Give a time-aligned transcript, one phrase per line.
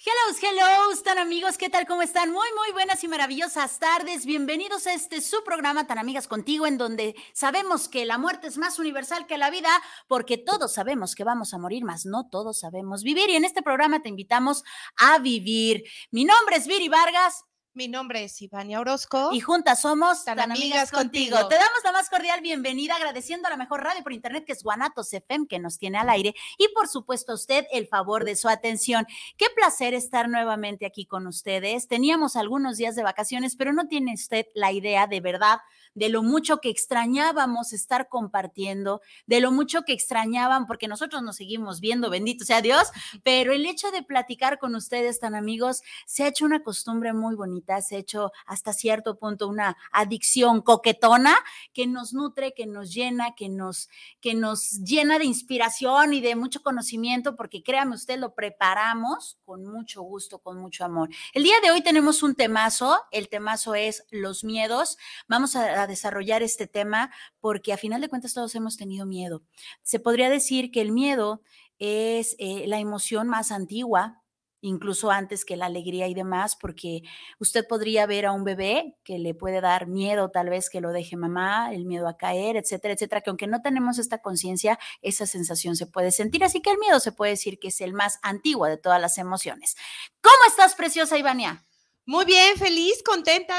[0.00, 1.84] Hello, hello, tan amigos, ¿qué tal?
[1.84, 2.30] ¿Cómo están?
[2.30, 4.26] Muy, muy buenas y maravillosas tardes.
[4.26, 8.58] Bienvenidos a este su programa Tan Amigas Contigo, en donde sabemos que la muerte es
[8.58, 9.70] más universal que la vida,
[10.06, 13.28] porque todos sabemos que vamos a morir, más no todos sabemos vivir.
[13.28, 14.62] Y en este programa te invitamos
[14.98, 15.82] a vivir.
[16.12, 17.47] Mi nombre es Viri Vargas.
[17.78, 19.30] Mi nombre es Ivania Orozco.
[19.32, 21.46] Y juntas somos Tan Amigas Contigo.
[21.46, 24.64] Te damos la más cordial bienvenida, agradeciendo a la mejor radio por internet que es
[24.64, 26.34] Guanatos FM, que nos tiene al aire.
[26.58, 29.06] Y por supuesto, a usted el favor de su atención.
[29.36, 31.86] Qué placer estar nuevamente aquí con ustedes.
[31.86, 35.58] Teníamos algunos días de vacaciones, pero no tiene usted la idea de verdad
[35.94, 41.36] de lo mucho que extrañábamos estar compartiendo, de lo mucho que extrañaban, porque nosotros nos
[41.36, 42.88] seguimos viendo, bendito sea Dios,
[43.22, 47.34] pero el hecho de platicar con ustedes tan amigos se ha hecho una costumbre muy
[47.34, 51.36] bonita, se ha hecho hasta cierto punto una adicción coquetona
[51.72, 53.88] que nos nutre, que nos llena, que nos,
[54.20, 59.64] que nos llena de inspiración y de mucho conocimiento, porque créame usted, lo preparamos con
[59.64, 61.08] mucho gusto, con mucho amor.
[61.32, 64.98] El día de hoy tenemos un temazo, el temazo es los miedos.
[65.28, 69.42] Vamos a, desarrollar este tema porque a final de cuentas todos hemos tenido miedo.
[69.82, 71.42] Se podría decir que el miedo
[71.78, 74.22] es eh, la emoción más antigua,
[74.60, 77.02] incluso antes que la alegría y demás, porque
[77.38, 80.90] usted podría ver a un bebé que le puede dar miedo tal vez que lo
[80.90, 85.26] deje mamá, el miedo a caer, etcétera, etcétera, que aunque no tenemos esta conciencia, esa
[85.26, 88.18] sensación se puede sentir, así que el miedo se puede decir que es el más
[88.22, 89.76] antiguo de todas las emociones.
[90.20, 91.64] ¿Cómo estás, preciosa Ivania?
[92.04, 93.54] Muy bien, feliz, contenta.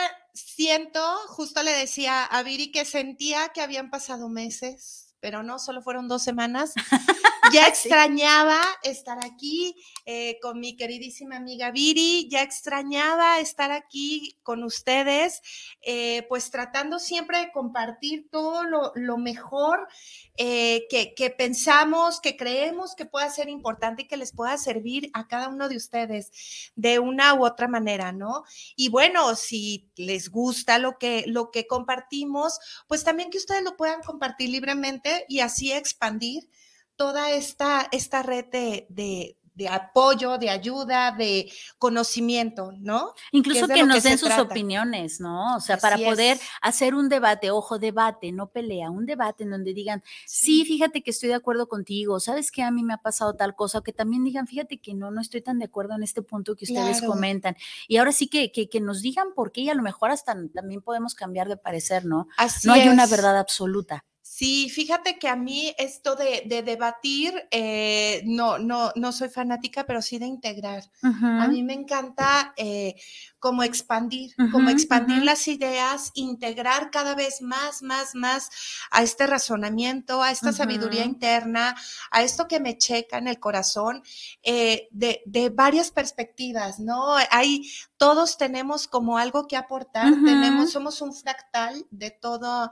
[0.46, 5.82] Siento, justo le decía a Viri que sentía que habían pasado meses, pero no, solo
[5.82, 6.74] fueron dos semanas.
[7.52, 9.76] Ya extrañaba estar aquí
[10.06, 15.42] eh, con mi queridísima amiga Viri, ya extrañaba estar aquí con ustedes,
[15.82, 19.88] eh, pues tratando siempre de compartir todo lo, lo mejor
[20.38, 25.10] eh, que, que pensamos, que creemos que pueda ser importante y que les pueda servir
[25.14, 28.44] a cada uno de ustedes de una u otra manera, ¿no?
[28.76, 33.76] Y bueno, si les gusta lo que, lo que compartimos, pues también que ustedes lo
[33.76, 36.50] puedan compartir libremente y así expandir
[36.96, 43.14] toda esta, esta red de, de, de apoyo, de ayuda, de conocimiento, ¿no?
[43.32, 44.44] Incluso que nos den sus trata.
[44.44, 45.56] opiniones, ¿no?
[45.58, 46.42] O sea, para poder es.
[46.62, 51.12] hacer un debate, ojo, debate, no pelea, un debate en donde digan, sí, fíjate que
[51.12, 53.92] estoy de acuerdo contigo, sabes que a mí me ha pasado tal cosa, o que
[53.92, 57.00] también digan, fíjate que no, no estoy tan de acuerdo en este punto que ustedes
[57.00, 57.14] Claro.
[57.14, 57.56] comentan.
[57.88, 60.36] Y ahora sí que, que, que nos digan por qué y a lo mejor hasta
[60.54, 62.28] también podemos cambiar de parecer, ¿no?
[62.38, 64.06] Así no hay una verdad absoluta.
[64.40, 69.86] Sí, fíjate que a mí esto de, de debatir, eh, no, no, no soy fanática,
[69.86, 70.84] pero sí de integrar.
[71.36, 72.96] A mí me encanta eh,
[73.38, 78.50] como expandir, como Ujú, expandir las ideas, integrar cada vez más, más, más
[78.92, 81.76] a este razonamiento, a esta sabiduría interna,
[82.10, 84.04] a esto que me checa en el corazón,
[84.44, 87.16] eh, de, de varias perspectivas, ¿no?
[87.32, 92.72] Hay, todos tenemos como algo que aportar, tenemos, somos un fractal de todo,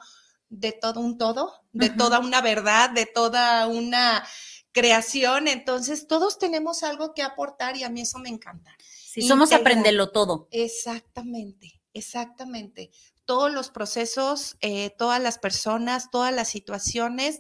[0.50, 4.26] de todo un todo, de toda una verdad, de toda una
[4.72, 8.76] creación, entonces todos tenemos algo que aportar y a mí eso me encanta.
[8.80, 9.62] Sí, somos Integrar.
[9.62, 10.48] aprenderlo todo.
[10.52, 12.92] Exactamente, Exactamente.
[13.26, 17.40] Todos los procesos, eh, todas las personas, todas las situaciones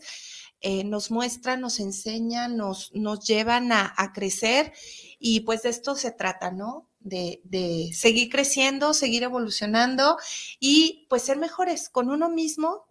[0.62, 4.74] eh, nos muestran, nos enseñan, nos, nos llevan a, crecer
[5.19, 6.89] y pues de esto se trata, ¿no?
[7.00, 10.18] De, de, seguir creciendo, seguir evolucionando
[10.59, 12.86] y pues ser mejores con uno mismo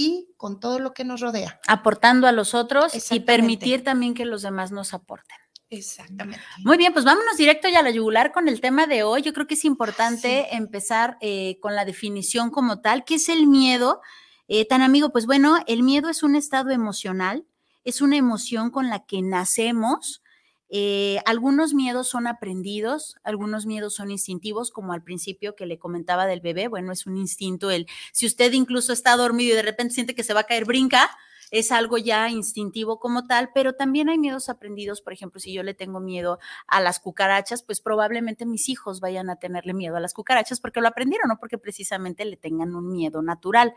[0.00, 1.60] y con todo lo que nos rodea.
[1.68, 5.36] Aportando a los otros y permitir también que los demás nos aporten.
[5.68, 6.42] Exactamente.
[6.64, 9.20] Muy bien, pues vámonos directo ya a la yugular con el tema de hoy.
[9.20, 13.04] Yo creo que es importante empezar eh, con la definición como tal.
[13.04, 14.00] ¿Qué es el miedo?
[14.48, 17.44] Eh, tan amigo, pues bueno, el miedo es un estado emocional,
[17.84, 20.22] es una emoción con la que nacemos.
[20.70, 26.26] Eh, algunos miedos son aprendidos, algunos miedos son instintivos, como al principio que le comentaba
[26.26, 26.68] del bebé.
[26.68, 27.70] Bueno, es un instinto.
[27.70, 30.64] El, si usted incluso está dormido y de repente siente que se va a caer,
[30.64, 31.10] brinca
[31.50, 35.00] es algo ya instintivo como tal, pero también hay miedos aprendidos.
[35.00, 39.30] Por ejemplo, si yo le tengo miedo a las cucarachas, pues probablemente mis hijos vayan
[39.30, 42.92] a tenerle miedo a las cucarachas porque lo aprendieron, no porque precisamente le tengan un
[42.92, 43.74] miedo natural.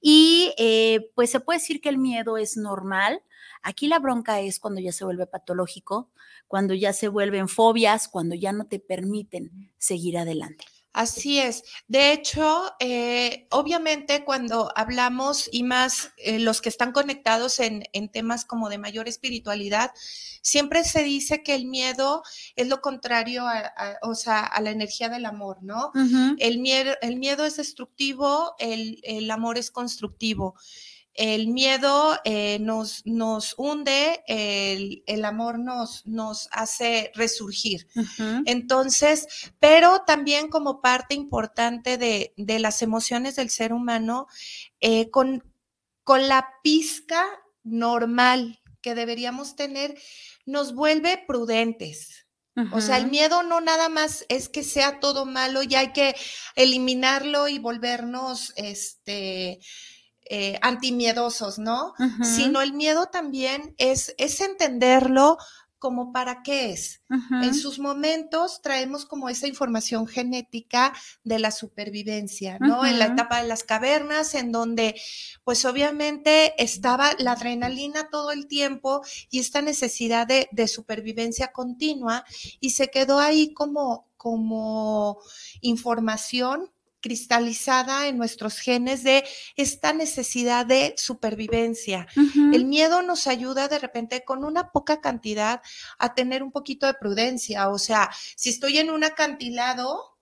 [0.00, 3.22] Y eh, pues se puede decir que el miedo es normal.
[3.66, 6.08] Aquí la bronca es cuando ya se vuelve patológico,
[6.46, 10.64] cuando ya se vuelven fobias, cuando ya no te permiten seguir adelante.
[10.92, 11.64] Así es.
[11.88, 17.82] De hecho, eh, obviamente cuando hablamos y más eh, los que están conectados en,
[18.12, 19.90] temas como de mayor espiritualidad,
[20.42, 22.22] siempre se dice que el miedo
[22.54, 23.72] es lo contrario a,
[24.02, 25.90] o sea, a la energía del amor, ¿no?
[26.38, 30.54] el, miedo, el miedo es destructivo, el, el amor es constructivo
[31.16, 37.88] el miedo eh, nos, nos hunde, el, amor nos, nos hace resurgir.
[38.44, 39.26] Entonces,
[39.58, 44.26] pero también como parte importante de, las emociones del ser humano,
[44.80, 45.42] eh, con,
[46.04, 47.24] con la pizca
[47.64, 49.98] normal que deberíamos tener,
[50.44, 52.26] nos vuelve prudentes.
[52.72, 56.14] O sea, el miedo no nada más es que sea todo malo y hay que
[56.54, 59.60] eliminarlo y volvernos, este,
[60.28, 61.94] eh, antimiedosos, ¿no?
[62.22, 65.38] Sino el miedo también es, es entenderlo
[65.78, 67.02] como para qué es.
[67.42, 70.92] En sus momentos traemos como esa información genética
[71.22, 72.84] de la supervivencia, ¿no?
[72.84, 75.00] En la etapa de las cavernas, en donde
[75.44, 82.24] pues obviamente estaba la adrenalina todo el tiempo y esta necesidad de, de supervivencia continua
[82.58, 85.18] y se quedó ahí como, como
[85.60, 86.70] información
[87.06, 89.24] cristalizada en nuestros genes de
[89.54, 92.08] esta necesidad de supervivencia.
[92.52, 95.62] El miedo nos ayuda de repente con una poca cantidad
[96.00, 97.68] a tener un poquito de prudencia.
[97.68, 100.18] O sea, si estoy en un acantilado,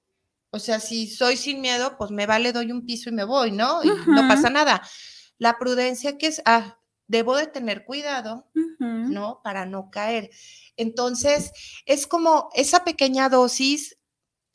[0.50, 3.50] o sea, si soy sin miedo, pues me vale, doy un piso y me voy,
[3.50, 3.82] ¿no?
[3.82, 4.82] Y no pasa nada.
[5.38, 9.40] La prudencia que es, ah, debo de tener cuidado, ¿no?
[9.42, 10.28] Para no caer.
[10.76, 11.50] Entonces,
[11.86, 13.96] es como esa pequeña dosis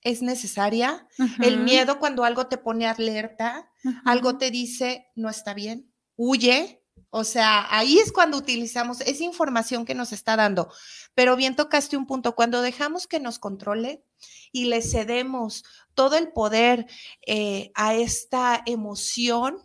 [0.02, 1.08] es necesaria.
[1.42, 3.70] El miedo cuando algo te pone alerta,
[4.06, 6.84] algo te dice no está bien, huye.
[7.12, 10.72] O sea, ahí es cuando utilizamos esa información que nos está dando.
[11.16, 14.04] Pero bien tocaste un punto, cuando dejamos que nos controle
[14.52, 15.64] y le cedemos
[15.96, 16.86] todo el poder
[17.26, 19.58] eh, a esta emoción,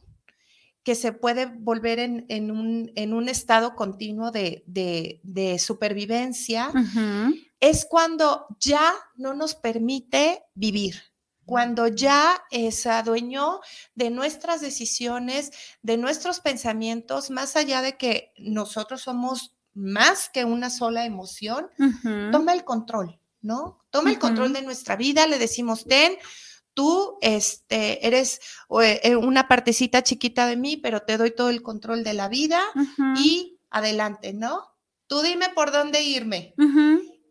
[0.84, 6.70] que se puede volver en, un, estado continuo de, supervivencia,
[7.64, 10.96] es cuando ya no nos permite vivir,
[11.46, 13.60] cuando ya se adueñó
[13.94, 15.50] de nuestras decisiones,
[15.80, 21.68] de nuestros pensamientos, más allá de que nosotros somos más que una sola emoción,
[22.30, 23.78] toma el control, ¿no?
[23.88, 26.16] Toma el control de nuestra vida, le decimos, ten,
[26.74, 28.40] tú este, eres
[28.82, 32.62] eh, una partecita chiquita de mí, pero te doy todo el control de la vida
[33.16, 34.74] y adelante, ¿no?
[35.06, 36.54] Tú dime por dónde irme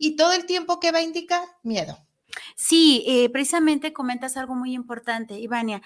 [0.03, 1.97] y todo el tiempo que va a indicar miedo.
[2.55, 5.81] Sí, eh, precisamente comentas algo muy importante, Ivania.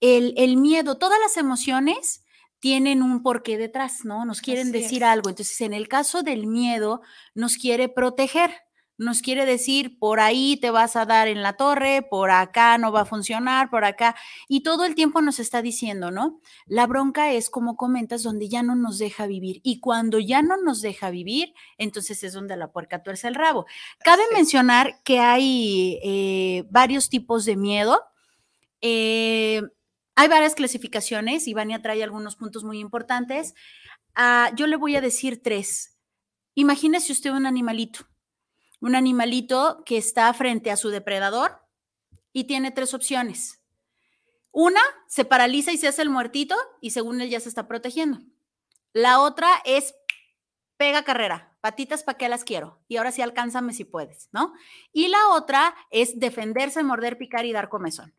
[0.00, 2.24] El, el, miedo, todas las emociones
[2.60, 4.26] tienen un porqué detrás, ¿no?
[4.26, 5.30] Nos quieren decir algo.
[5.30, 7.00] Entonces, en el caso del miedo,
[7.34, 8.50] nos quiere proteger
[8.96, 12.92] nos quiere decir, por ahí te vas a dar en la torre, por acá no
[12.92, 14.14] va a funcionar, por acá.
[14.48, 16.40] Y todo el tiempo nos está diciendo, ¿no?
[16.66, 19.60] La bronca es, como comentas, donde ya no nos deja vivir.
[19.64, 23.66] Y cuando ya no nos deja vivir, entonces es donde la puerca tuerce el rabo.
[23.98, 28.00] Cabe mencionar que hay eh, varios tipos de miedo.
[28.80, 29.62] Eh,
[30.14, 33.54] hay varias clasificaciones y Vania trae algunos puntos muy importantes.
[34.14, 35.98] Ah, yo le voy a decir tres.
[36.54, 38.06] Imagínese usted un animalito
[38.84, 41.58] un animalito que está frente a su depredador
[42.34, 43.62] y tiene tres opciones.
[44.50, 48.18] Una, se paraliza y se hace el muertito y según él ya se está protegiendo.
[48.92, 49.94] La otra es
[50.76, 54.52] pega carrera, patitas para qué las quiero y ahora sí alcánzame si puedes, ¿no?
[54.92, 58.14] Y la otra es defenderse, morder, picar y dar comezón.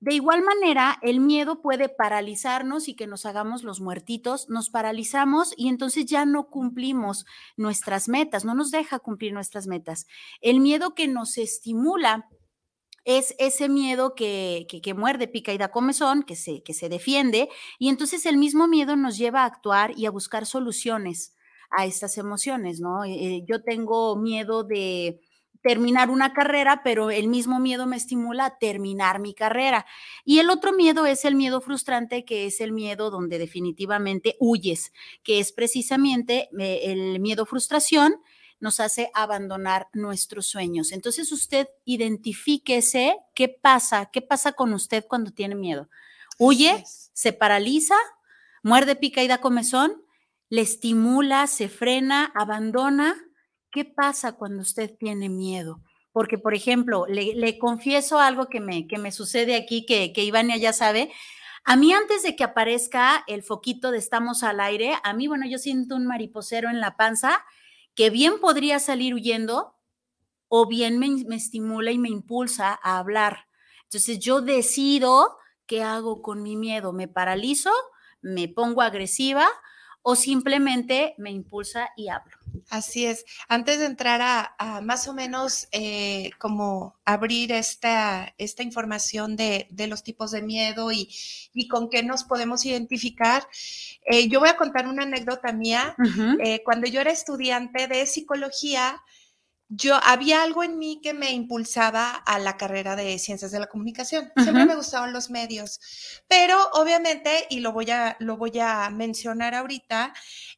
[0.00, 5.52] De igual manera, el miedo puede paralizarnos y que nos hagamos los muertitos, nos paralizamos
[5.58, 7.26] y entonces ya no cumplimos
[7.58, 10.06] nuestras metas, no nos deja cumplir nuestras metas.
[10.40, 12.30] El miedo que nos estimula
[13.04, 17.50] es ese miedo que, que, muerde, pica y da comezón, que se, que se defiende,
[17.78, 21.36] y entonces el mismo miedo nos lleva a actuar y a buscar soluciones
[21.70, 23.04] a estas emociones, ¿no?
[23.04, 25.20] Eh, yo tengo miedo de,
[25.62, 29.86] terminar una carrera, pero el mismo miedo me estimula a terminar mi carrera.
[30.24, 34.92] Y el otro miedo es el miedo frustrante, que es el miedo donde definitivamente huyes,
[35.22, 38.14] que es precisamente eh, el miedo frustración
[38.60, 40.92] nos hace abandonar nuestros sueños.
[40.92, 45.88] Entonces usted identifíquese qué pasa, qué pasa con usted cuando tiene miedo.
[46.38, 47.96] Huye, se paraliza,
[48.62, 50.04] muerde, pica y da comezón,
[50.50, 53.16] le estimula, se frena, abandona
[53.70, 55.80] ¿Qué pasa cuando usted tiene miedo?
[56.12, 60.56] Porque, por ejemplo, le, confieso algo que me, que me sucede aquí, que, que Ivania
[60.56, 61.12] ya sabe.
[61.64, 65.46] A mí, antes de que aparezca el foquito de estamos al aire, a mí, bueno,
[65.48, 67.44] yo siento un mariposero en la panza
[67.94, 69.76] que bien podría salir huyendo
[70.48, 73.46] o bien me, me estimula y me impulsa a hablar.
[73.84, 75.36] Entonces, yo decido
[75.66, 76.92] qué hago con mi miedo.
[76.92, 77.70] ¿Me paralizo?
[78.20, 79.48] ¿Me pongo agresiva?
[80.02, 82.32] ¿O simplemente me impulsa y hablo?
[82.68, 83.24] Así es.
[83.48, 90.02] Antes de entrar a, más o menos eh, como abrir esta, esta información de, los
[90.02, 91.08] tipos de miedo y,
[91.68, 93.46] con qué nos podemos identificar,
[94.06, 95.94] eh, yo voy a contar una anécdota mía.
[96.42, 99.02] Eh, cuando yo era estudiante de psicología,
[99.70, 103.68] yo había algo en mí que me impulsaba a la carrera de ciencias de la
[103.68, 104.32] comunicación.
[104.36, 105.78] Siempre me gustaban los medios,
[106.26, 110.12] pero obviamente, y lo voy a, lo voy a mencionar ahorita,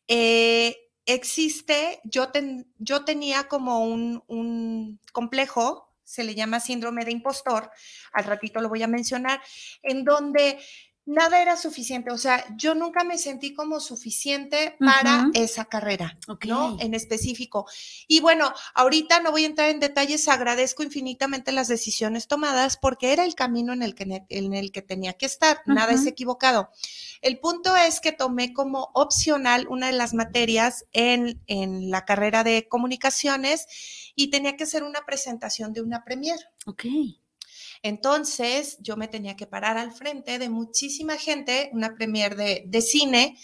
[0.09, 2.31] eh, existe, yo,
[2.79, 7.71] yo tenía como un, complejo, se le llama síndrome de impostor,
[8.13, 9.43] al ratito lo voy a mencionar,
[9.83, 10.59] en donde
[11.05, 16.17] nada era suficiente, o sea, yo nunca me sentí como suficiente para esa carrera,
[16.47, 16.77] ¿no?
[16.81, 17.67] En específico.
[18.07, 23.13] Y bueno, ahorita no voy a entrar en detalles, agradezco infinitamente las decisiones tomadas porque
[23.13, 26.71] era el camino en el que, en el que tenía que estar, nada es equivocado.
[27.21, 32.45] El punto es que tomé como opcional una de las materias en, en la carrera
[32.45, 33.67] de comunicaciones
[34.15, 36.39] y tenía que hacer una presentación de una premier.
[36.67, 36.85] Ok.
[37.83, 43.37] Entonces yo me tenía que parar al frente de muchísima gente, una premier de, cine,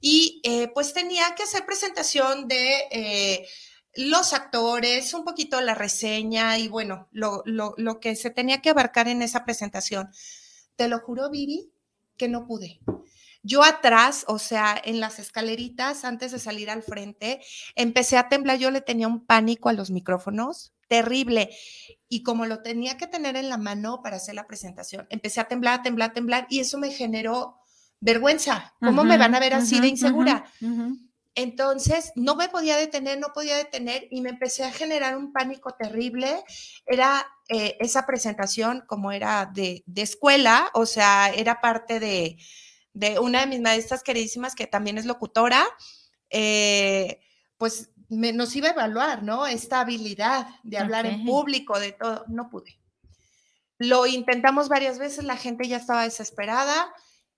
[0.00, 3.48] y eh, pues tenía que hacer presentación de eh,
[3.94, 9.08] los actores, un poquito la reseña y bueno, lo, lo, que se tenía que abarcar
[9.08, 10.10] en esa presentación.
[10.76, 11.70] Te lo juro, Viri,
[12.16, 12.80] que no pude.
[13.42, 17.40] Yo atrás, o sea, en las escaleritas, antes de salir al frente,
[17.74, 18.58] empecé a temblar.
[18.58, 21.50] Yo le tenía un pánico a los micrófonos terrible.
[22.08, 25.48] Y como lo tenía que tener en la mano para hacer la presentación, empecé a
[25.48, 27.58] temblar, temblar, temblar y eso me generó
[28.00, 28.74] vergüenza.
[28.80, 30.44] ¿Cómo me van a ver así de insegura?
[31.34, 35.72] Entonces, no me podía detener, no podía detener y me empecé a generar un pánico
[35.72, 36.42] terrible.
[36.86, 42.38] Era eh, esa presentación como era de, escuela, o sea, era parte de,
[43.20, 45.62] una de mis maestras queridísimas que también es locutora.
[46.30, 47.20] Eh,
[47.58, 49.46] pues nos iba a evaluar, ¿no?
[49.46, 52.24] Esta habilidad de hablar en público, de todo.
[52.28, 52.78] No pude.
[53.78, 56.92] Lo intentamos varias veces, la gente ya estaba desesperada.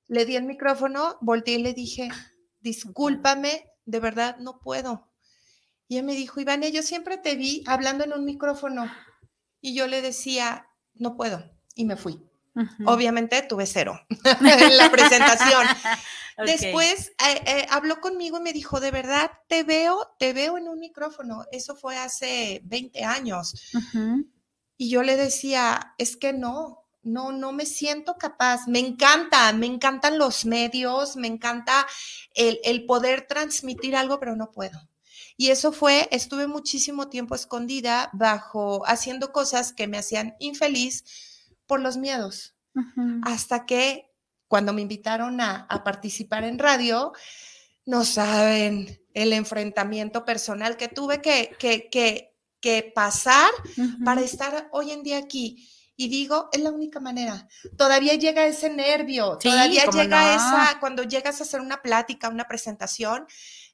[0.07, 2.09] Le di el micrófono, volteé y le dije,
[2.61, 5.11] discúlpame, de verdad no puedo.
[5.89, 8.91] Y él me dijo, Iván, yo siempre te vi hablando en un micrófono.
[9.61, 11.51] Y yo le decía, no puedo.
[11.75, 12.28] Y me fui.
[12.87, 14.01] Obviamente tuve cero
[14.41, 15.67] en la presentación.
[16.47, 20.69] Después eh, eh, habló conmigo y me dijo, de verdad, te veo, te veo en
[20.69, 21.45] un micrófono.
[21.51, 23.55] Eso fue hace 20 años.
[24.77, 28.69] Y yo le decía, es que no, no, no me siento capaz.
[28.69, 31.87] Me encanta, me encantan los medios, me encanta
[32.35, 34.89] el, el poder transmitir algo, pero no puedo.
[35.37, 41.05] Y eso fue, estuve muchísimo tiempo escondida bajo, haciendo cosas que me hacían infeliz
[41.69, 42.57] por los miedos.
[43.23, 44.11] Hasta que
[44.49, 47.13] cuando me invitaron a, participar en radio,
[47.87, 53.51] no saben el enfrentamiento personal que tuve que, que, que, pasar
[54.05, 55.71] para estar hoy en día aquí.
[55.97, 57.49] Y digo, es la única manera.
[57.77, 63.27] Todavía llega ese nervio, todavía llega esa, cuando llegas a hacer una plática, una presentación,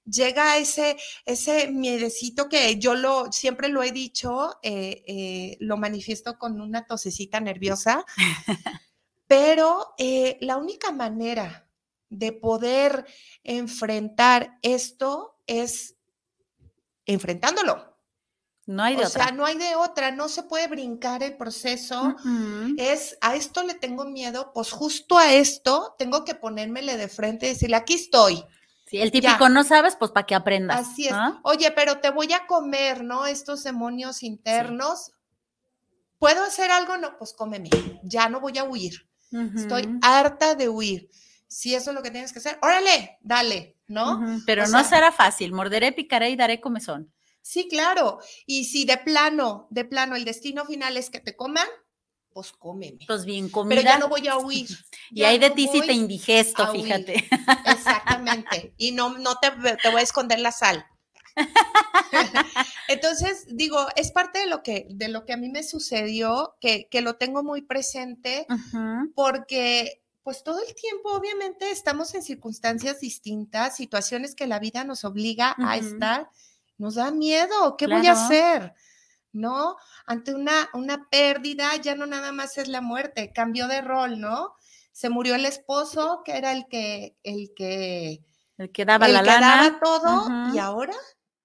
[0.04, 6.38] llega ese, ese miedecito que yo lo, siempre lo he dicho, eh, eh, lo manifiesto
[6.38, 8.04] con una tosecita nerviosa.
[9.26, 11.68] Pero eh, la única manera
[12.10, 13.06] de poder
[13.42, 15.96] enfrentar esto es
[17.06, 17.94] enfrentándolo.
[18.66, 19.24] No hay de o otra.
[19.24, 22.16] sea, no hay de otra, no se puede brincar el proceso.
[22.78, 27.46] Es a esto le tengo miedo, pues justo a esto tengo que ponérmele de frente
[27.46, 28.42] y decirle, aquí estoy.
[28.86, 30.80] Sí, el típico no sabes, pues para que aprendas.
[30.88, 31.14] Así es.
[31.42, 33.26] Oye, pero te voy a comer, ¿no?
[33.26, 35.12] Estos demonios internos.
[36.18, 36.96] ¿Puedo hacer algo?
[36.96, 37.70] No, pues cómeme.
[38.02, 39.08] Ya no voy a huir.
[39.56, 41.10] Estoy harta de huir.
[41.48, 44.20] Si eso es lo que tienes que hacer, órale, dale, ¿no?
[44.46, 45.52] Pero O no sea- será fácil.
[45.52, 47.12] Morderé, picaré y daré comezón.
[47.42, 48.20] Sí, claro.
[48.46, 51.66] Y si de plano, de plano, el destino final es que te coman,
[52.34, 52.98] pues cómeme.
[53.06, 53.76] Pues bien, comida.
[53.80, 54.68] Pero ya no voy a huir.
[55.10, 56.82] y hay de no ti si te indigesto, huir.
[56.82, 57.28] fíjate.
[57.66, 58.74] Exactamente.
[58.76, 59.50] Y no, no te,
[59.80, 60.84] te voy a esconder la sal.
[62.88, 66.88] Entonces, digo, es parte de lo que, de lo que a mí me sucedió, que,
[66.90, 68.46] que lo tengo muy presente,
[69.14, 75.04] porque pues todo el tiempo, obviamente, estamos en circunstancias distintas, situaciones que la vida nos
[75.04, 76.30] obliga a estar,
[76.78, 78.18] nos da miedo, ¿qué voy a Claro.
[78.20, 78.74] hacer?
[79.34, 79.76] ¿No?
[80.06, 84.54] Ante una, una pérdida, ya no nada más es la muerte, cambió de rol, ¿no?
[84.92, 88.24] Se murió el esposo, que era el que, el que,
[88.56, 89.56] El que daba el la que lana.
[89.56, 90.94] daba todo, y ahora,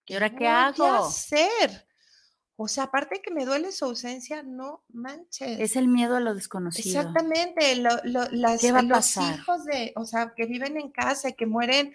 [0.06, 1.06] ¿Y ahora qué hago?
[1.08, 1.88] hacer?
[2.62, 5.60] O sea, aparte que me duele su ausencia, no manches.
[5.60, 7.00] Es el miedo a lo desconocido.
[7.00, 9.34] Exactamente, lo- lo- las- ¿Qué va a los pasar?
[9.40, 11.92] hijos de, o sea, que viven en casa y que mueren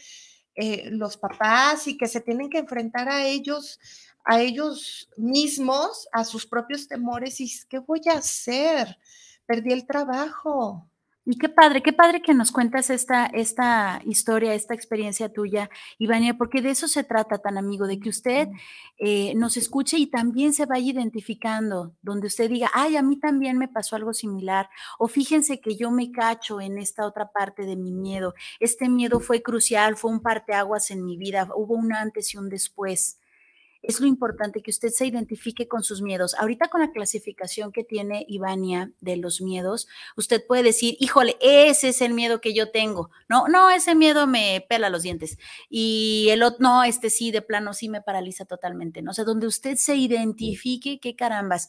[0.56, 3.78] eh, los papás y que se tienen que enfrentar a ellos,
[4.24, 8.98] a ellos mismos, a sus propios temores y ¿qué voy a hacer?
[9.46, 10.88] Perdí el trabajo.
[11.26, 16.36] Y qué padre, qué padre que nos cuentas esta, esta historia, esta experiencia tuya, Ivania,
[16.36, 18.48] porque de eso se trata, tan amigo, de que usted
[18.98, 23.56] eh, nos escuche y también se vaya identificando, donde usted diga, ay, a mí también
[23.56, 27.76] me pasó algo similar, o fíjense que yo me cacho en esta otra parte de
[27.76, 28.34] mi miedo.
[28.60, 32.50] Este miedo fue crucial, fue un parteaguas en mi vida, hubo un antes y un
[32.50, 33.18] después.
[33.86, 36.34] Es lo importante que usted se identifique con sus miedos.
[36.34, 41.90] Ahorita con la clasificación que tiene Ivania de los miedos, usted puede decir, híjole, ese
[41.90, 43.10] es el miedo que yo tengo.
[43.28, 45.38] No, no, ese miedo me pela los dientes.
[45.68, 49.02] Y el otro, no, este sí, de plano sí me paraliza totalmente.
[49.02, 49.10] ¿no?
[49.10, 51.68] O sea, donde usted se identifique, qué carambas.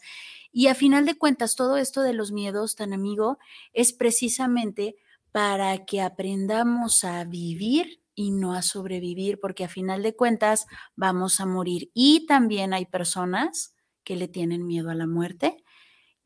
[0.53, 3.39] Y a final de cuentas, todo esto de los miedos, tan amigo,
[3.73, 4.95] es precisamente
[5.33, 11.39] para que aprendamos a vivir y no a sobrevivir, porque a final de cuentas vamos
[11.39, 11.91] a morir.
[11.93, 15.57] Y también hay personas que le tienen miedo a la muerte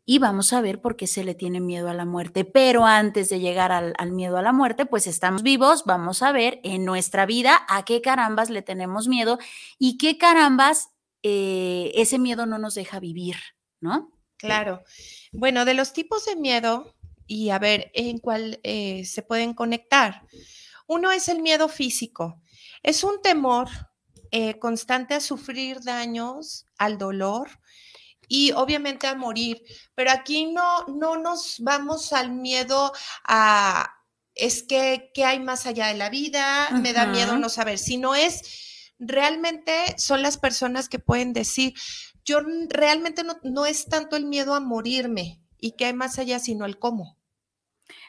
[0.05, 2.43] y vamos a ver por qué se le tiene miedo a la muerte.
[2.43, 6.59] Pero antes de llegar al, miedo a la muerte, pues estamos vivos, vamos a ver
[6.63, 9.37] en nuestra vida a qué carambas le tenemos miedo
[9.77, 10.89] y qué carambas
[11.21, 13.35] eh, ese miedo no nos deja vivir,
[13.81, 14.11] ¿no?
[14.37, 14.81] Claro.
[15.31, 16.95] Bueno, de los tipos de miedo
[17.27, 20.23] y a ver en cuál eh, se pueden conectar.
[20.89, 22.41] Uno es el miedo físico.
[22.81, 23.69] Es un temor
[24.31, 27.47] eh, constante a sufrir daños, al dolor
[28.27, 29.61] y obviamente a morir.
[29.93, 32.91] Pero aquí no, no nos vamos al miedo
[33.23, 33.87] a,
[34.33, 36.69] es que, ¿qué hay más allá de la vida?
[36.71, 36.81] Uh -huh.
[36.81, 38.41] Me da miedo no saber, sino es,
[38.97, 41.75] realmente son las personas que pueden decir,
[42.25, 46.39] yo realmente no, no es tanto el miedo a morirme y qué hay más allá,
[46.39, 47.18] sino el cómo.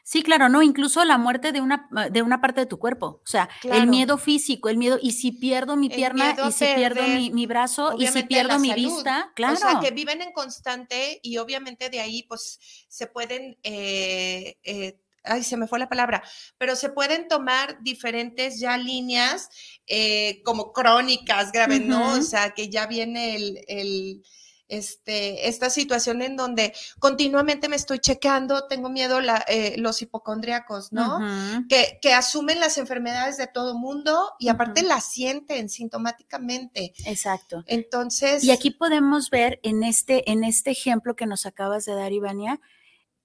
[0.02, 3.26] Sí, claro, no, incluso la muerte de una, de una parte de tu cuerpo, o
[3.26, 3.80] sea, claro.
[3.82, 7.30] el miedo físico, el miedo, y si pierdo mi pierna, y si perder, pierdo mi,
[7.30, 8.82] mi brazo, y si pierdo mi salud.
[8.82, 9.54] vista, claro.
[9.54, 12.58] O sea, que viven en constante y obviamente de ahí pues
[12.88, 16.22] se pueden, eh, eh, ay, se me fue la palabra,
[16.58, 19.48] pero se pueden tomar diferentes ya líneas
[19.86, 21.86] eh, como crónicas graves, uh -huh.
[21.86, 22.12] ¿no?
[22.14, 24.22] O sea, que ya viene el, el
[24.70, 30.92] este, esta situación en donde continuamente me estoy checando, tengo miedo la, eh, los hipocondríacos,
[30.92, 31.16] ¿no?
[31.16, 31.68] Uh -huh.
[31.68, 34.88] que, que, asumen las enfermedades de todo mundo y aparte uh -huh.
[34.88, 36.92] las sienten sintomáticamente.
[37.04, 37.64] Exacto.
[37.66, 38.44] Entonces.
[38.44, 42.60] Y aquí podemos ver en este, en este ejemplo que nos acabas de dar, Ivania,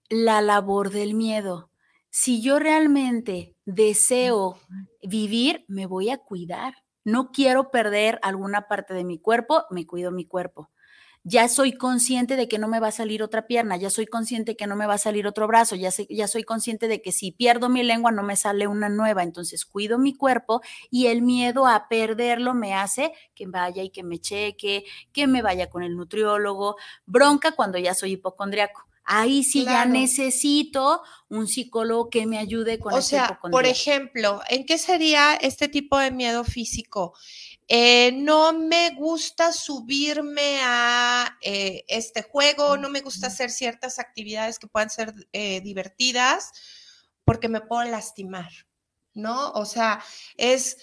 [0.10, 1.70] la labor del miedo.
[2.10, 4.58] Si yo realmente deseo
[5.04, 6.74] vivir, me voy a cuidar.
[7.04, 10.72] No quiero perder alguna parte de mi cuerpo, me cuido mi cuerpo
[11.28, 14.52] ya soy consciente de que no me va a salir otra pierna, ya soy consciente
[14.52, 17.02] de que no me va a salir otro brazo, ya, sé, ya soy consciente de
[17.02, 20.62] que si pierdo mi lengua no me sale una nueva, entonces cuido mi cuerpo
[20.92, 25.42] y el miedo a perderlo me hace que vaya y que me cheque, que me
[25.42, 26.76] vaya con el nutriólogo,
[27.08, 28.86] bronca cuando ya soy hipocondriaco.
[29.04, 29.78] Ahí sí claro.
[29.78, 35.36] ya necesito un psicólogo que me ayude con o sea, por ejemplo, ¿en qué sería
[35.36, 37.14] este tipo de miedo físico?
[37.67, 44.60] Eh, no me gusta subirme a eh, este juego, no me gusta hacer ciertas actividades
[44.60, 46.51] que puedan ser eh, divertidas
[47.23, 48.51] porque me puedo lastimar,
[49.15, 49.51] ¿no?
[49.54, 50.04] O sea,
[50.38, 50.78] es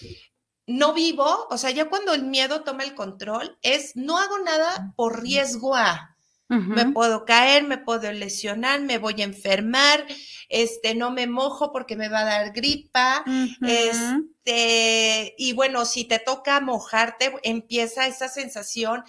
[0.66, 4.92] no vivo, o sea, ya cuando el miedo toma el control, es no hago nada
[4.96, 6.08] por riesgo a.
[6.48, 10.04] Me puedo caer, me puedo lesionar, me voy a enfermar,
[10.52, 13.24] este, no me mojo porque me va a dar gripa,
[13.66, 19.02] este, y bueno, si te toca mojarte, empieza esa sensación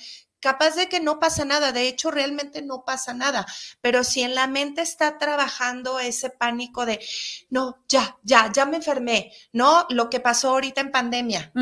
[0.43, 3.45] capaz de que no pasa nada, de hecho realmente no pasa nada,
[3.79, 6.99] pero si en la mente está trabajando ese pánico de,
[7.49, 9.85] no, ya, ya, ya me enfermé, ¿no?
[9.89, 11.53] Lo que pasó ahorita en pandemia.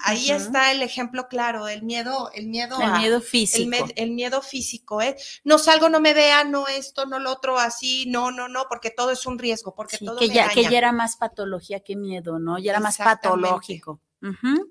[0.00, 2.76] Ahí está el ejemplo claro, el miedo, el miedo.
[2.82, 3.86] El miedo físico.
[3.94, 5.16] El, miedo físico, ¿eh?
[5.44, 8.90] No salgo, no me vea, no esto, no lo otro, así, no, no, no, porque
[8.90, 12.40] todo es un riesgo, porque todo que ya, que ya era más patología que miedo,
[12.40, 12.58] ¿no?
[12.58, 14.00] Ya era más patológico.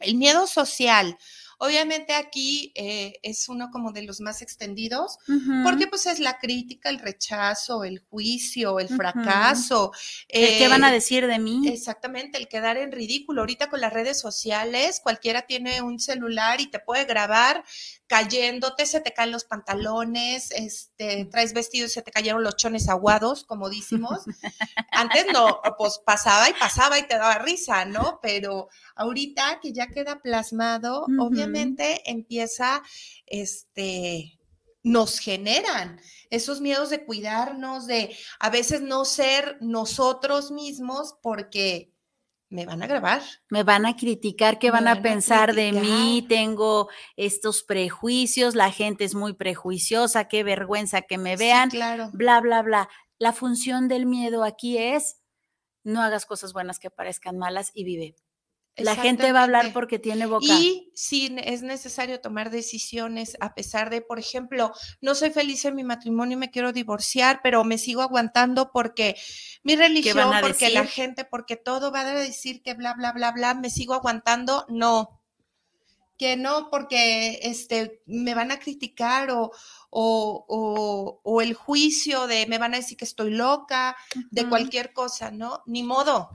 [0.01, 1.17] El miedo social.
[1.59, 5.17] Obviamente aquí eh, es uno como de los más extendidos,
[5.63, 9.91] porque pues es la crítica, el rechazo, el juicio, el fracaso.
[10.27, 11.67] ¿Qué van a eh, decir de mí?
[11.67, 13.41] Exactamente, el quedar en ridículo.
[13.41, 17.63] Ahorita con las redes sociales, cualquiera tiene un celular y te puede grabar
[18.07, 22.87] cayéndote, se te caen los pantalones, este, traes vestido y se te cayeron los chones
[22.89, 24.23] aguados, como decimos.
[24.91, 28.19] Antes no, pues pasaba y pasaba y te daba risa, ¿no?
[28.21, 32.81] Pero ahorita que ya queda plasmado, obviamente empieza,
[33.25, 34.39] este,
[34.83, 41.93] nos generan esos miedos de cuidarnos, de a veces no ser nosotros mismos porque
[42.49, 43.21] me van a grabar.
[43.49, 46.25] Me van a criticar, ¿qué van, a pensar de mí?
[46.27, 52.09] Tengo estos prejuicios, la gente es muy prejuiciosa, qué vergüenza que me vean, claro.
[52.13, 52.89] bla, bla, bla.
[53.19, 55.21] La función del miedo aquí es,
[55.83, 58.15] no hagas cosas buenas que parezcan malas y vive.
[58.77, 60.45] La gente va a hablar porque tiene boca.
[60.45, 65.75] Y si es necesario tomar decisiones, a pesar de, por ejemplo, no soy feliz en
[65.75, 69.15] mi matrimonio y me quiero divorciar, pero me sigo aguantando porque
[69.63, 73.55] mi religión, porque la gente, porque todo va a decir que bla, bla, bla, bla,
[73.55, 74.65] me sigo aguantando.
[74.69, 75.21] No,
[76.17, 79.51] que no, porque este, me van a criticar o,
[79.89, 83.95] o, o, el juicio de me van a decir que estoy loca,
[84.31, 85.63] de cualquier cosa, ¿no?
[85.65, 86.29] Ni modo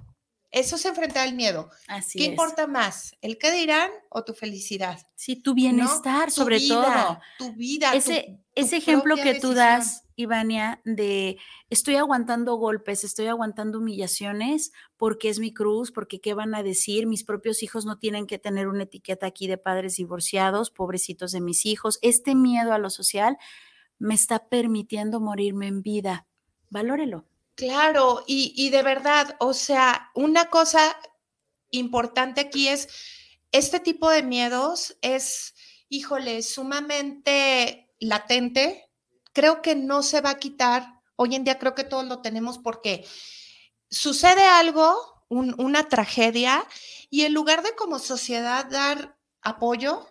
[0.52, 1.70] eso es enfrentar el miedo.
[1.88, 3.16] Así ¿Qué importa más?
[3.22, 5.00] ¿El qué dirán o tu felicidad?
[5.14, 7.18] Sí, tu bienestar, sobre todo.
[7.38, 7.94] Tu vida.
[7.94, 11.38] Ese, ese ejemplo que tú das, Ivania, de
[11.70, 17.06] estoy aguantando golpes, estoy aguantando humillaciones porque es mi cruz, porque qué van a decir,
[17.06, 21.40] mis propios hijos no tienen que tener una etiqueta aquí de padres divorciados, pobrecitos de
[21.40, 21.98] mis hijos.
[22.02, 23.38] Este miedo a lo social
[23.98, 26.26] me está permitiendo morirme en vida.
[26.68, 27.26] Valórelo.
[27.54, 30.96] Claro, y, de verdad, o sea, una cosa
[31.70, 32.88] importante aquí es,
[33.52, 35.54] este tipo de miedos es,
[35.88, 38.90] híjole, sumamente latente.
[39.32, 41.00] Creo que no se va a quitar.
[41.16, 43.06] Hoy en día creo que todos lo tenemos porque
[43.90, 44.96] sucede algo,
[45.28, 46.66] una tragedia,
[47.10, 50.08] y en lugar de como sociedad dar apoyo,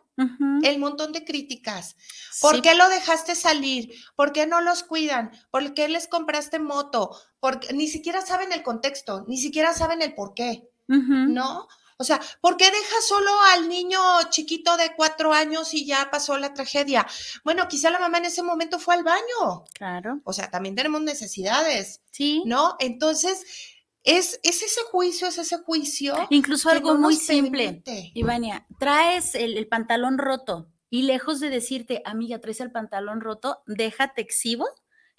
[0.62, 1.96] el montón de críticas.
[2.42, 3.96] ¿Por qué lo dejaste salir?
[4.16, 5.32] ¿Por qué no los cuidan?
[5.50, 7.20] ¿Por qué les compraste moto?
[7.42, 11.68] Porque ni siquiera saben el contexto, ni siquiera saben el por qué, ¿no?
[11.98, 14.00] O sea, ¿por qué dejas solo al niño
[14.30, 17.06] chiquito de cuatro años y ya pasó la tragedia?
[17.44, 19.66] Bueno, quizá la mamá en ese momento fue al baño.
[19.74, 20.20] Claro.
[20.24, 22.02] O sea, también tenemos necesidades.
[22.10, 22.42] Sí.
[22.46, 22.76] ¿No?
[22.80, 23.46] Entonces,
[24.04, 26.16] es, ese juicio, es ese juicio.
[26.30, 27.84] Incluso algo muy simple.
[28.16, 34.22] Ivania, traes el, pantalón roto y lejos de decirte, amiga, traes el pantalón roto, déjate
[34.22, 34.68] exhibo,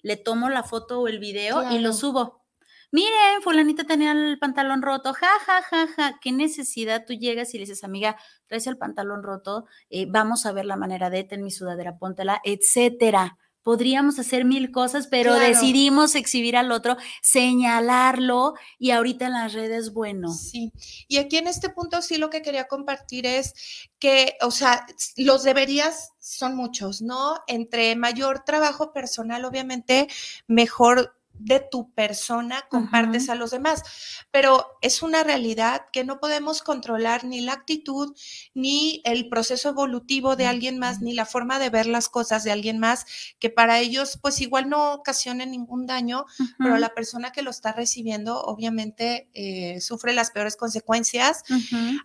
[0.03, 2.43] le tomo la foto o el video y lo subo.
[2.91, 6.19] Miren, fulanita tenía el pantalón roto, ja, ja, ja, ja.
[6.21, 10.51] ¿Qué necesidad tú llegas y le dices, amiga, traes el pantalón roto, eh, vamos a
[10.51, 16.15] ver la manera de, ten mi sudadera, póntela, etcétera podríamos hacer mil cosas, pero decidimos
[16.15, 20.31] exhibir al otro, señalarlo y ahorita en las redes, bueno.
[20.33, 20.71] Sí,
[21.07, 23.53] y aquí en este punto sí lo que quería compartir es
[23.99, 27.35] que, o sea, los deberías son muchos, ¿no?
[27.47, 30.07] Entre mayor trabajo personal, obviamente,
[30.47, 33.83] mejor de tu persona compartes a los demás.
[34.31, 38.15] Pero es una realidad que no podemos controlar ni la actitud,
[38.53, 42.51] ni el proceso evolutivo de alguien más, ni la forma de ver las cosas de
[42.51, 43.05] alguien más,
[43.39, 46.25] que para ellos pues igual no ocasione ningún daño,
[46.57, 51.43] pero la persona que lo está recibiendo obviamente eh, sufre las peores consecuencias.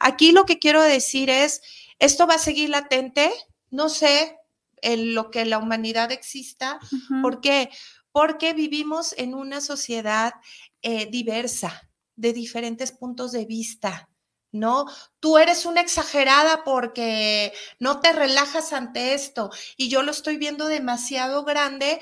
[0.00, 1.62] Aquí lo que quiero decir es,
[1.98, 3.30] esto va a seguir latente,
[3.70, 4.36] no sé
[4.82, 6.78] en lo que la humanidad exista,
[7.22, 7.70] porque
[8.12, 10.34] porque vivimos en una sociedad
[10.82, 14.08] eh, diversa, de diferentes puntos de vista.
[14.50, 14.86] ¿no?
[15.20, 20.66] Tú eres una exagerada porque no te relajas ante esto y yo lo estoy viendo
[20.66, 22.00] demasiado grande.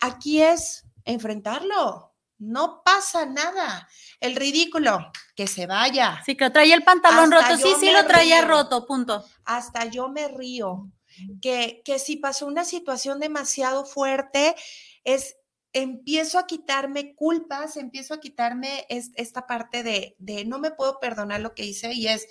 [0.00, 2.12] Aquí es enfrentarlo.
[2.38, 3.88] No pasa nada.
[4.20, 6.22] El ridículo, que se vaya.
[6.26, 7.66] Sí, que traía el pantalón Hasta roto.
[7.66, 8.48] Sí, sí lo traía río.
[8.48, 9.24] roto, punto.
[9.44, 10.90] Hasta yo me río.
[11.40, 14.54] Que, que si pasó una situación demasiado fuerte,
[15.06, 15.36] es
[15.72, 21.00] empiezo a quitarme culpas, empiezo a quitarme es- esta parte de, de no me puedo
[21.00, 22.26] perdonar lo que hice y es,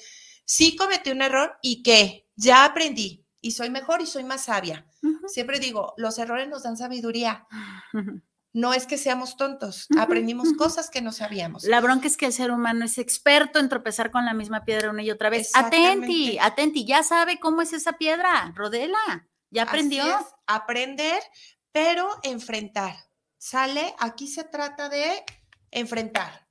[0.46, 4.88] sí cometí un error y que ya aprendí y soy mejor y soy más sabia.
[5.04, 5.28] Ujú.
[5.28, 7.48] Siempre digo, los errores nos dan sabiduría.
[8.54, 11.66] No es que seamos tontos, aprendimos cosas que no sabíamos.
[11.66, 14.90] La bronca es que el ser humano es experto en tropezar con la misma piedra
[14.90, 15.52] una y otra vez.
[15.54, 20.06] Atenti, atenti, ya sabe cómo es esa piedra, rodela, ya Así aprendió.
[20.08, 21.22] es, aprender,
[21.76, 22.96] pero enfrentar.
[23.38, 23.94] ¿Sale?
[24.00, 25.12] Aquí se trata de
[25.72, 26.48] enfrentar.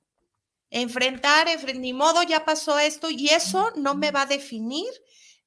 [0.69, 4.85] Enfrentar, enfren- ni modo, ya pasó esto y eso no me va a definir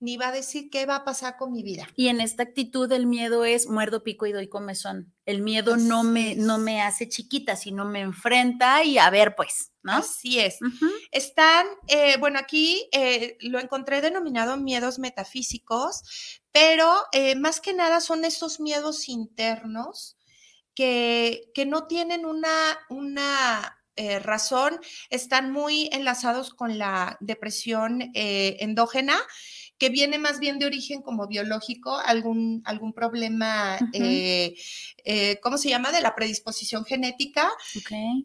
[0.00, 1.88] ni va a decir qué va a pasar con mi vida.
[1.96, 5.12] Y en esta actitud el miedo es muerdo, pico y doy comezón.
[5.26, 9.72] El miedo no me, no me hace chiquita, sino me enfrenta y a ver, pues,
[9.82, 9.94] ¿no?
[9.94, 10.58] Así es.
[11.10, 16.02] Están, eh, bueno, aquí eh, lo encontré denominado miedos metafísicos,
[16.58, 20.16] pero eh, más que nada son estos miedos internos
[20.74, 22.50] que, que no tienen una,
[22.88, 29.16] una eh, razón, están muy enlazados con la depresión eh, endógena
[29.78, 34.56] que viene más bien de origen como biológico, algún, algún problema, eh,
[35.04, 35.92] eh, ¿cómo se llama?
[35.92, 37.48] De la predisposición genética.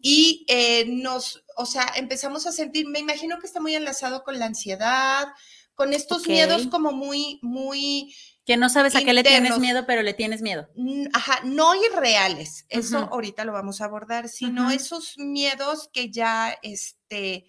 [0.02, 4.38] Y eh, nos, o sea, empezamos a sentir, me imagino que está muy enlazado con
[4.38, 5.28] la ansiedad,
[5.74, 10.02] con estos miedos como muy, muy, Que no sabes a qué le tienes miedo, pero
[10.02, 10.68] le tienes miedo.
[11.12, 17.46] ajá, no irreales, eso ahorita lo vamos a abordar, sino esos miedos que ya, este,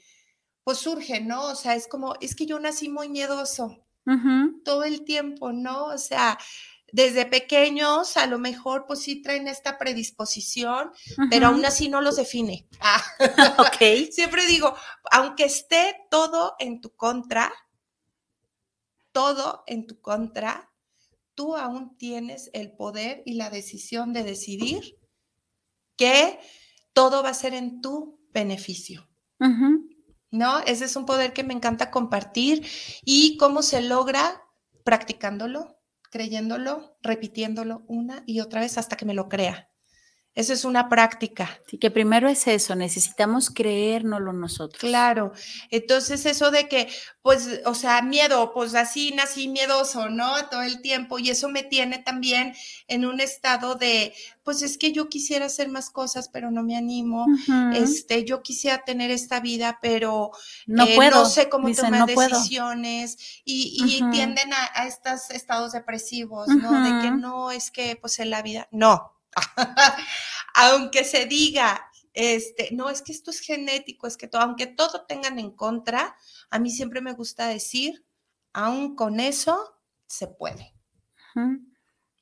[0.63, 1.43] pues surgen, ¿no?
[1.45, 3.81] O sea, es como, es que yo nací muy miedoso
[4.63, 5.85] todo el tiempo, ¿no?
[5.85, 6.38] O sea,
[6.95, 10.91] desde pequeños a lo mejor pues sí traen esta predisposición,
[11.29, 12.67] pero aún así no los define.
[12.79, 13.03] Ah.
[13.57, 13.77] Ok.
[14.11, 14.73] Siempre digo,
[15.11, 17.51] aunque esté todo en tu contra,
[19.15, 20.73] todo en tu contra,
[21.36, 24.99] tú aún tienes el poder y la decisión de decidir
[25.95, 26.38] que
[26.91, 29.08] todo va a ser en tu beneficio.
[30.32, 30.60] ¿No?
[30.60, 32.67] Ese es un poder que me encanta compartir
[33.06, 34.43] y cómo se logra
[34.84, 35.80] practicándolo,
[36.12, 39.69] creyéndolo, repitiéndolo una y otra vez hasta que me lo crea.
[40.35, 41.49] Eso es una práctica.
[41.65, 44.81] Así que primero es eso, necesitamos creérnoslo nosotros.
[44.81, 45.31] Claro,
[45.71, 46.89] entonces eso de que,
[47.21, 50.49] pues, o sea, miedo, pues así nací miedoso, ¿no?
[50.49, 52.53] Todo el tiempo y eso me tiene también
[52.89, 56.75] en un estado de, pues es que yo quisiera hacer más cosas, pero no me
[56.75, 57.25] animo.
[57.73, 60.31] Este, yo quisiera tener esta vida, pero
[60.67, 61.11] no eh, puedo.
[61.11, 62.27] no sé cómo dicen, tomar no puedo.
[62.27, 66.83] decisiones y, tienden a, a estos estados depresivos, ¿no?
[66.83, 69.14] De que no, es que pues en la vida, no.
[70.55, 75.05] Aunque se diga, este, no, es que esto es genético, es que todo, aunque todo
[75.05, 76.15] tengan en contra,
[76.49, 78.05] a mí siempre me gusta decir,
[78.53, 80.73] aún con eso se puede.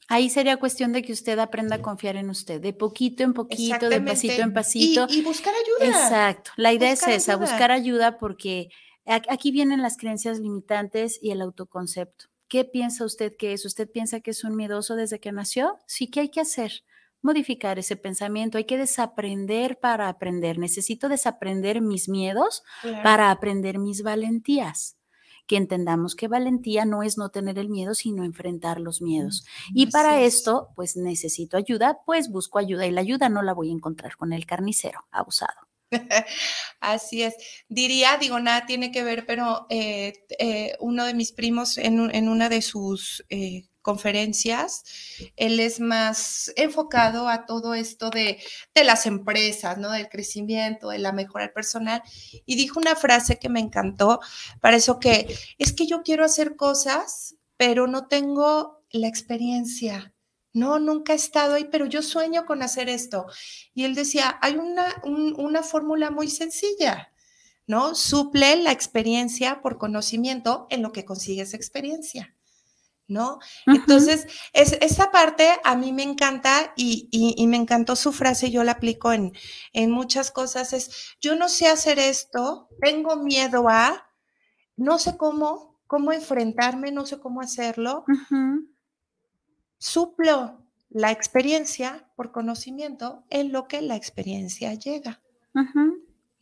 [0.07, 3.87] Ahí sería cuestión de que usted aprenda a confiar en usted, de poquito en poquito,
[3.87, 5.05] de pasito en pasito.
[5.09, 5.91] Y, y buscar ayuda.
[5.91, 6.51] Exacto.
[6.57, 7.45] La idea Buscar es esa, ayuda.
[7.45, 8.69] buscar ayuda porque
[9.05, 12.25] aquí vienen las creencias limitantes y el autoconcepto.
[12.47, 13.65] ¿Qué piensa usted que es?
[13.65, 15.79] ¿Usted piensa que es un miedoso desde que nació?
[15.85, 16.83] Sí, ¿qué hay que hacer?
[17.23, 18.57] Modificar ese pensamiento.
[18.59, 20.59] Hay que desaprender para aprender.
[20.59, 23.03] Necesito desaprender mis miedos Claro.
[23.03, 24.97] para aprender mis valentías.
[25.47, 29.45] Que entendamos que valentía no es no tener el miedo, sino enfrentar los miedos.
[29.73, 30.35] Y para es.
[30.35, 34.15] esto, pues necesito ayuda, pues busco ayuda y la ayuda no la voy a encontrar
[34.17, 35.67] con el carnicero abusado.
[36.79, 37.35] Así es.
[37.69, 42.29] Diría, digo, nada tiene que ver, pero eh, eh, uno de mis primos en, en
[42.29, 44.83] una de sus eh, conferencias,
[45.35, 48.41] él es más enfocado a todo esto de,
[48.73, 49.91] de las empresas, ¿no?
[49.91, 52.01] Del crecimiento, de la mejora personal.
[52.45, 54.19] Y dijo una frase que me encantó,
[54.61, 60.13] para eso que es que yo quiero hacer cosas, pero no tengo la experiencia.
[60.53, 63.25] No, nunca he estado ahí, pero yo sueño con hacer esto.
[63.73, 67.11] Y él decía, hay una, un- una fórmula muy sencilla,
[67.65, 67.95] ¿no?
[67.95, 72.35] Suple la experiencia por conocimiento en lo que consigues experiencia,
[73.07, 73.39] ¿no?
[73.67, 78.49] Entonces, es, esta parte a mí me encanta y, y- y me encantó su frase,
[78.51, 79.33] yo la aplico en,
[79.73, 84.07] en muchas cosas, es, yo no sé hacer esto, tengo miedo a,
[84.77, 88.03] no sé cómo, cómo enfrentarme, no sé cómo hacerlo,
[89.77, 95.21] suplo la experiencia por conocimiento en lo que la experiencia llega.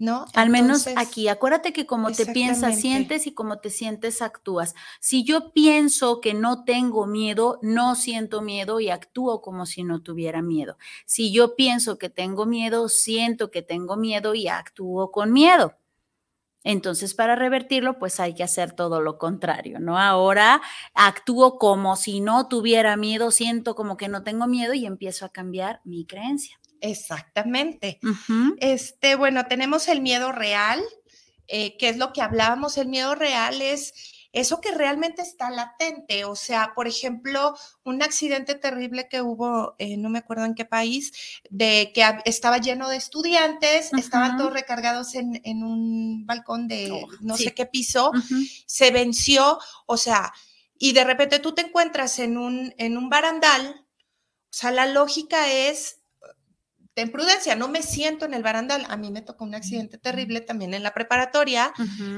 [0.02, 0.26] ¿No?
[0.34, 4.74] Al menos aquí, acuérdate que como te piensas, sientes y como te sientes, actúas.
[5.00, 10.02] Si yo pienso que no tengo miedo, no siento miedo y actúo como si no
[10.02, 10.78] tuviera miedo.
[11.06, 15.76] Si yo pienso que tengo miedo, siento que tengo miedo y actúo con miedo.
[16.64, 20.00] Entonces, para revertirlo, pues hay que hacer todo lo contrario, ¿no?
[20.00, 20.62] Ahora
[20.96, 25.30] actúo como si no tuviera miedo, siento como que no tengo miedo y empiezo a
[25.30, 26.61] cambiar mi creencia.
[26.82, 28.00] Exactamente.
[28.58, 30.82] Este, bueno, tenemos el miedo real,
[31.48, 32.78] eh, que es lo que hablábamos.
[32.78, 33.94] El miedo real es
[34.34, 36.26] eso que realmente está latente.
[36.26, 40.66] O sea, por ejemplo, un accidente terrible que hubo, eh, no me acuerdo en qué
[40.66, 41.12] país,
[41.50, 47.08] de que estaba lleno de estudiantes, estaban todos recargados en, en un balcón de Oh,
[47.20, 47.46] no sí.
[47.46, 48.12] sé qué piso,
[48.66, 50.34] se venció, o sea,
[50.80, 53.86] y de repente tú te encuentras en un, en un barandal,
[54.50, 56.01] o sea, la lógica es
[56.94, 58.86] ten prudencia, no me siento en el barandal.
[58.90, 61.74] A mí me tocó un accidente terrible también en la preparatoria.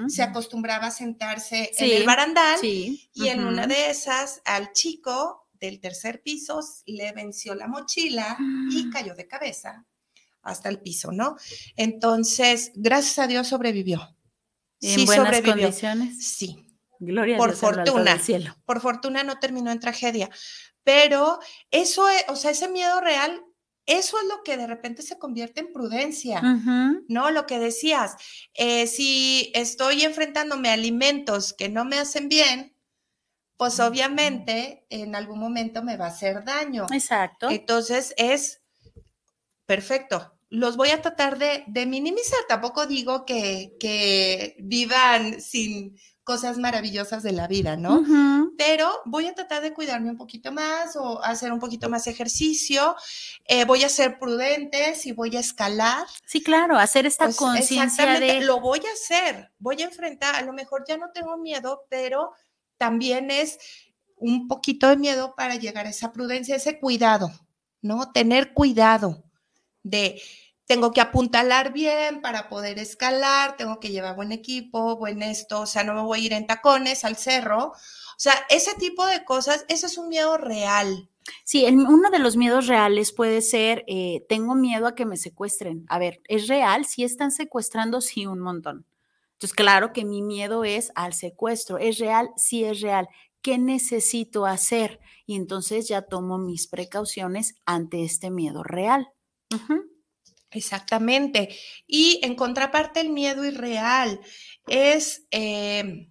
[0.07, 3.09] Se acostumbraba a sentarse en el barandal Sí.
[3.13, 8.37] y en una de esas al chico del tercer piso le venció la mochila
[8.71, 8.89] y Ah.
[8.91, 9.85] cayó de cabeza
[10.41, 11.37] hasta el piso, ¿no?
[11.77, 14.15] Entonces, gracias a Dios sobrevivió.
[14.81, 15.53] en Sí buenas sobrevivió.
[15.67, 16.27] condiciones.
[16.27, 16.67] Sí,
[16.99, 18.19] Gloria a Por Dios fortuna.
[18.19, 18.53] cielo.
[18.65, 20.29] por fortuna no terminó en tragedia,
[20.83, 21.39] pero
[21.71, 23.41] eso es, o sea, ese miedo real,
[23.85, 26.41] eso es lo que de repente se convierte en prudencia.
[27.07, 27.31] ¿no?
[27.31, 28.15] Lo que decías,
[28.53, 32.75] eh, si estoy enfrentándome a alimentos que no me hacen bien,
[33.57, 36.85] pues obviamente en algún momento me va a hacer daño.
[36.91, 37.49] Exacto.
[37.49, 38.61] Entonces es
[39.65, 40.37] perfecto.
[40.49, 42.39] Los voy a tratar de, de minimizar.
[42.47, 48.03] Tampoco digo que, que vivan sin cosas maravillosas de la vida, ¿no?
[48.57, 52.95] Pero voy a tratar de cuidarme un poquito más o hacer un poquito más ejercicio.
[53.45, 56.07] Eh, voy a ser prudente si voy a escalar.
[56.25, 60.41] Sí, claro, hacer esta Pues, conciencia de lo voy a hacer, voy a enfrentar, a
[60.41, 62.31] lo mejor ya no tengo miedo, pero
[62.77, 63.59] también es
[64.15, 67.31] un poquito de miedo para llegar a esa prudencia, ese cuidado,
[67.81, 68.11] ¿no?
[68.11, 69.23] Tener cuidado
[69.83, 70.21] de,
[70.65, 75.65] tengo que apuntalar bien para poder escalar, tengo que llevar buen equipo, buen esto, o
[75.65, 79.25] sea, no me voy a ir en tacones al cerro, o sea, ese tipo de
[79.25, 81.09] cosas, eso es un miedo real.
[81.43, 85.85] Sí, uno de los miedos reales puede ser, eh, tengo miedo a que me secuestren.
[85.87, 86.85] A ver, ¿es real?
[86.85, 88.85] Si están secuestrando, sí, un montón.
[89.33, 91.77] Entonces, claro que mi miedo es al secuestro.
[91.77, 92.29] ¿Es real?
[92.37, 93.09] Sí, es real.
[93.41, 95.01] ¿Qué necesito hacer?
[95.25, 99.09] Y entonces ya tomo mis precauciones ante este miedo real.
[99.53, 99.92] Ujú.
[100.53, 101.55] Exactamente.
[101.87, 104.19] Y en contraparte, el miedo irreal
[104.67, 106.07] es, eh,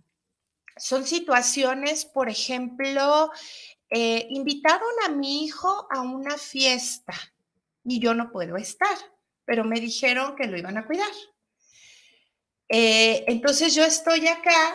[0.77, 3.31] son situaciones, por ejemplo,
[3.91, 7.15] eh, invitaron a mi hijo a una fiesta
[7.85, 8.97] y yo no puedo estar,
[9.45, 11.13] pero me dijeron que lo iban a cuidar.
[12.69, 14.75] Eh, entonces yo estoy acá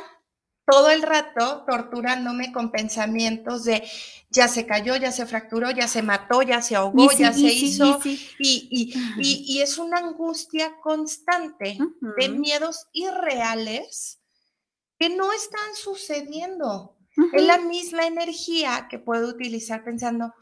[0.69, 3.83] todo el rato torturándome con pensamientos de
[4.29, 7.39] ya se cayó, ya se fracturó, ya se mató, ya se ahogó, sí, ya se
[7.49, 7.99] sí, hizo.
[8.37, 11.77] Y, y- y- y es una angustia constante
[12.17, 14.19] de miedos irreales
[14.99, 16.97] que no están sucediendo.
[17.33, 20.33] Es la misma energía que puedo utilizar pensando,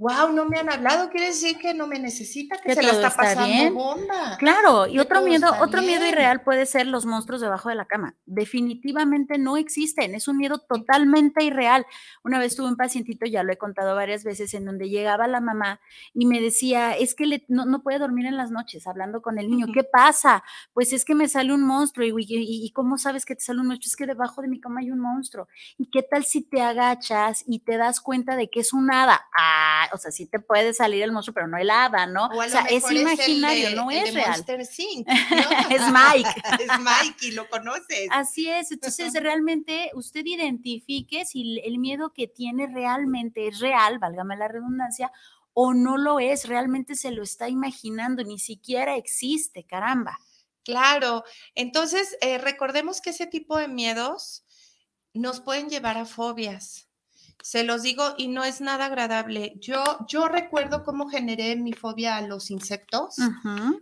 [0.00, 2.92] wow, no me han hablado, quiere decir que no me necesita, que, Que se la
[2.92, 3.74] está está pasando bien.
[3.74, 4.36] bomba.
[4.38, 8.16] Claro, y otro miedo, otro miedo irreal puede ser los monstruos debajo de la cama.
[8.24, 11.84] Definitivamente no existen, es un miedo totalmente irreal.
[12.24, 15.40] Una vez tuve un pacientito, ya lo he contado varias veces, en donde llegaba la
[15.42, 15.80] mamá
[16.14, 19.38] y me decía, es que le- no, no puede dormir en las noches, hablando con
[19.38, 19.66] el niño.
[19.74, 20.42] ¿qué pasa?
[20.72, 23.60] Pues es que me sale un monstruo y, y- y ¿cómo sabes que te sale
[23.60, 23.88] un monstruo?
[23.88, 25.46] Es que debajo de mi cama hay un monstruo.
[25.76, 29.20] ¿Y qué tal si te agachas y te das cuenta de que es un hada?
[29.38, 32.26] Ah, o sea, sí te puede salir el monstruo, pero no el hada, ¿no?
[32.26, 34.44] O, sea, es imaginario, de- no es real.
[34.46, 34.70] Es.
[35.92, 36.42] Mike.
[36.58, 38.08] es Mike y lo conoces.
[38.10, 44.36] Así es, entonces realmente usted identifique si el miedo que tiene realmente es real, válgame
[44.36, 45.12] la redundancia,
[45.52, 50.18] o no lo es, realmente se lo está imaginando, ni siquiera existe, caramba.
[50.64, 51.24] Claro,
[51.54, 54.44] entonces eh, recordemos que ese tipo de miedos
[55.14, 56.89] nos pueden llevar a fobias.
[57.42, 59.54] Se los digo y no es nada agradable.
[59.60, 63.16] Yo, yo recuerdo cómo generé mi fobia a los insectos.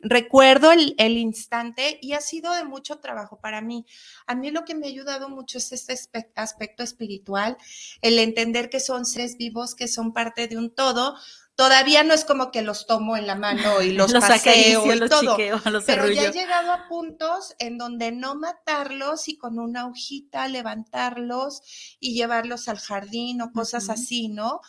[0.03, 3.85] Recuerdo el, el instante y ha sido de mucho trabajo para mí.
[4.27, 7.57] A mí lo que me ha ayudado mucho es este aspe- aspecto espiritual,
[8.01, 11.17] el entender que son seres vivos, que son parte de un todo.
[11.59, 14.97] Todavía no es como que los tomo en la mano y los, paseo acaricio, y
[14.97, 15.37] los todo.
[15.37, 19.89] chiqueo, los Pero ya he llegado a puntos en donde no matarlos y con una
[19.89, 24.61] hojita levantarlos y llevarlos al jardín o cosas así, ¿no?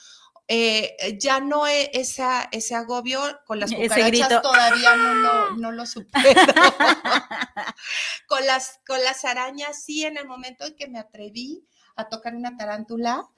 [0.51, 5.85] eh, ya no e- esa, ese agobio con las cucarachas todavía no lo, no lo
[5.85, 6.41] supero.
[8.27, 11.63] con, las, con las arañas, sí, en el momento en que me atreví
[11.95, 13.29] a tocar una tarántula,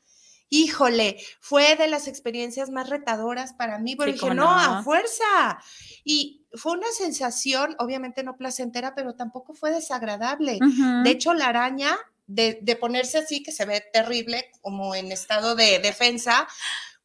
[0.52, 4.50] híjole, fue de las experiencias más retadoras para mí, porque Sí, dije, no, no.
[4.80, 5.60] a fuerza.
[6.04, 10.60] Y fue una sensación, obviamente no placentera, pero tampoco fue desagradable.
[10.62, 11.04] Ujú.
[11.04, 11.98] De hecho, la araña,
[12.28, 16.48] de, de ponerse así, que se ve terrible, como en estado de defensa,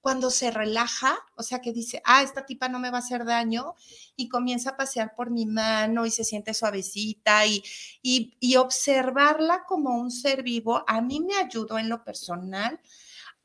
[0.01, 3.25] cuando se relaja, o sea, que dice, ah, esta tipa no me va a hacer
[3.25, 3.75] daño,
[4.17, 7.63] y comienza a pasear por mi mano y se siente suavecita, y,
[8.03, 12.81] y, y observarla como un ser vivo, a mí me ayudó en lo personal.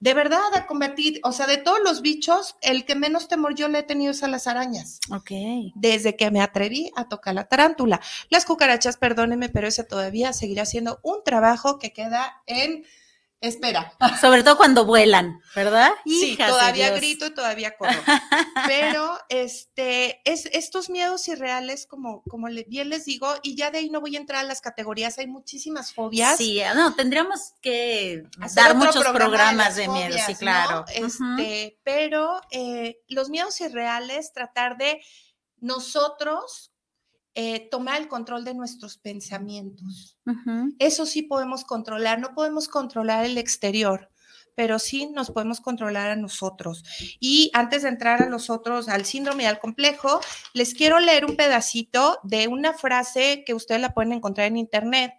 [0.01, 3.67] De verdad, a combatir, o sea, de todos los bichos, el que menos temor yo
[3.67, 5.31] le he tenido es a las arañas Ok.
[5.75, 8.01] desde que me atreví a tocar la tarántula.
[8.29, 12.83] Las cucarachas, perdónenme, pero ese todavía seguirá siendo un trabajo que queda en
[13.41, 13.93] espera.
[14.21, 15.91] Sobre todo cuando vuelan, ¿verdad?
[16.05, 17.99] Sí, Hijas de todavía grito y todavía corro.
[18.67, 23.89] Pero este, es, estos miedos irreales, como, como bien les digo, y ya de ahí
[23.89, 26.37] no voy a entrar a las categorías, hay muchísimas fobias.
[26.37, 30.85] Sí, no, tendríamos que hacer dar muchos programa de programas las de miedo, sí, claro.
[30.93, 35.01] Este, pero eh, los miedos irreales, tratar de
[35.59, 36.70] nosotros
[37.35, 40.17] eh, tomar el control de nuestros pensamientos.
[40.79, 44.09] Eso sí podemos controlar, no podemos controlar el exterior,
[44.55, 46.83] pero sí nos podemos controlar a nosotros.
[47.19, 50.19] Y antes de entrar a los otros, al síndrome y al complejo,
[50.53, 55.13] les quiero leer un pedacito de una frase que ustedes la pueden encontrar en internet,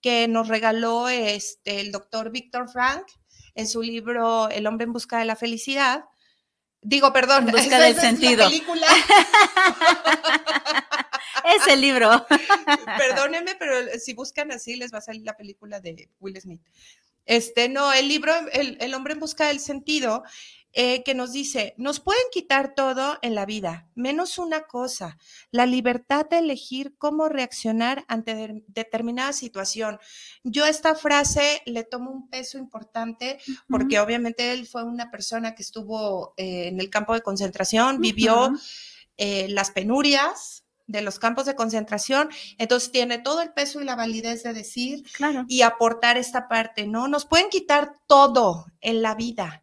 [0.00, 3.02] que nos regaló este, el doctor Víctor Frank
[3.56, 6.04] en su libro El hombre en busca de la felicidad.
[6.80, 8.44] Digo, perdón, En busca del sentido.
[8.44, 8.86] película.
[11.56, 12.26] Ese libro.
[12.98, 16.60] Perdónenme, pero si buscan así les va a salir la película de Will Smith.
[17.24, 20.22] Este, no, el libro El, el hombre en busca del sentido,
[20.72, 25.18] eh, que nos dice, nos pueden quitar todo en la vida, menos una cosa,
[25.50, 29.98] la libertad de elegir cómo reaccionar ante de- determinada situación.
[30.44, 33.38] Yo esta frase le tomo un peso importante
[33.68, 38.50] porque obviamente él fue una persona que estuvo eh, en el campo de concentración, vivió
[39.16, 42.28] eh, las penurias de los campos de concentración,
[42.58, 45.44] entonces tiene todo el peso y la validez de decir Claro.
[45.46, 47.06] y aportar esta parte, ¿no?
[47.06, 49.62] Nos pueden quitar todo en la vida,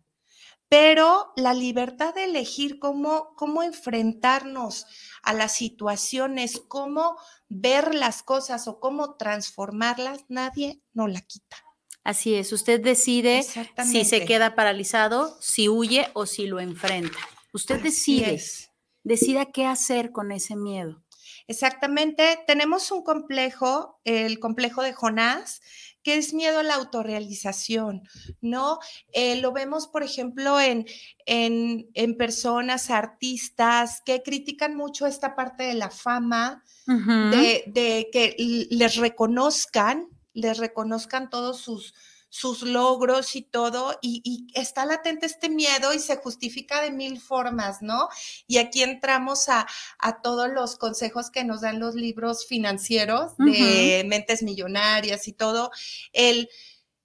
[0.70, 4.86] pero la libertad de elegir cómo, cómo enfrentarnos
[5.24, 7.18] a las situaciones, cómo
[7.50, 11.58] ver las cosas o cómo transformarlas, nadie nos la quita.
[12.04, 13.44] Así es, usted decide
[13.84, 17.18] si se queda paralizado, si huye o si lo enfrenta.
[17.52, 18.70] Usted Así decide, es.
[19.04, 21.04] decida qué hacer con ese miedo.
[21.48, 25.62] Exactamente, tenemos un complejo, el complejo de Jonás,
[26.02, 28.04] que es miedo a la autorrealización,
[28.42, 28.80] ¿no?
[29.12, 30.86] Eh, lo vemos, por ejemplo, en,
[31.26, 38.36] en, en personas, artistas, que critican mucho esta parte de la fama, de, de que
[38.70, 41.96] les reconozcan, les reconozcan todos sus,
[42.36, 47.22] sus logros y todo, y, y está latente este miedo y se justifica de mil
[47.22, 48.10] formas, ¿no?
[48.46, 49.66] Y aquí entramos a,
[50.00, 55.72] a todos los consejos que nos dan los libros financieros de mentes millonarias y todo,
[56.12, 56.50] el...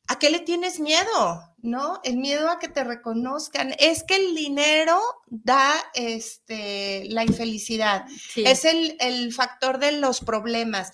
[0.08, 1.54] ¿A qué le tienes miedo?
[1.58, 2.00] ¿No?
[2.02, 3.76] El miedo a que te reconozcan.
[3.78, 8.06] Es que el dinero da este, la infelicidad.
[8.34, 8.42] Sí.
[8.44, 10.92] Es el, el factor de los problemas.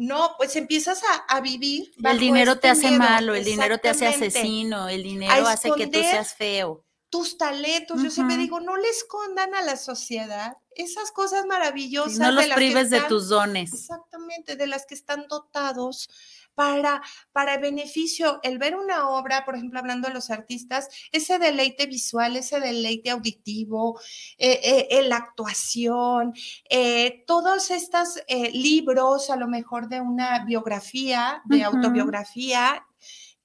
[0.00, 1.92] No, pues empiezas a, a vivir.
[2.02, 2.98] el dinero te este hace miedo.
[3.04, 6.86] malo, el dinero te hace asesino, el dinero hace que tú seas feo.
[7.10, 8.02] Tus talentos.
[8.02, 12.18] Yo siempre digo, no le escondan a la sociedad esas cosas maravillosas.
[12.18, 13.74] No los de las que prives de tus dones.
[13.74, 16.08] Exactamente, de las que están dotados
[16.54, 18.40] para, para beneficio.
[18.42, 23.10] El ver una obra, por ejemplo, hablando de los artistas, ese deleite visual, ese deleite
[23.10, 23.98] auditivo,
[24.38, 26.34] eh, eh, eh, la actuación,
[26.68, 28.20] eh, todos estos
[28.52, 32.86] libros, a lo mejor de una biografía, de autobiografía,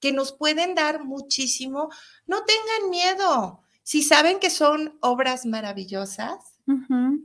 [0.00, 1.90] que nos pueden dar muchísimo.
[2.26, 3.62] No tengan miedo.
[3.82, 6.60] Si saben que son obras maravillosas,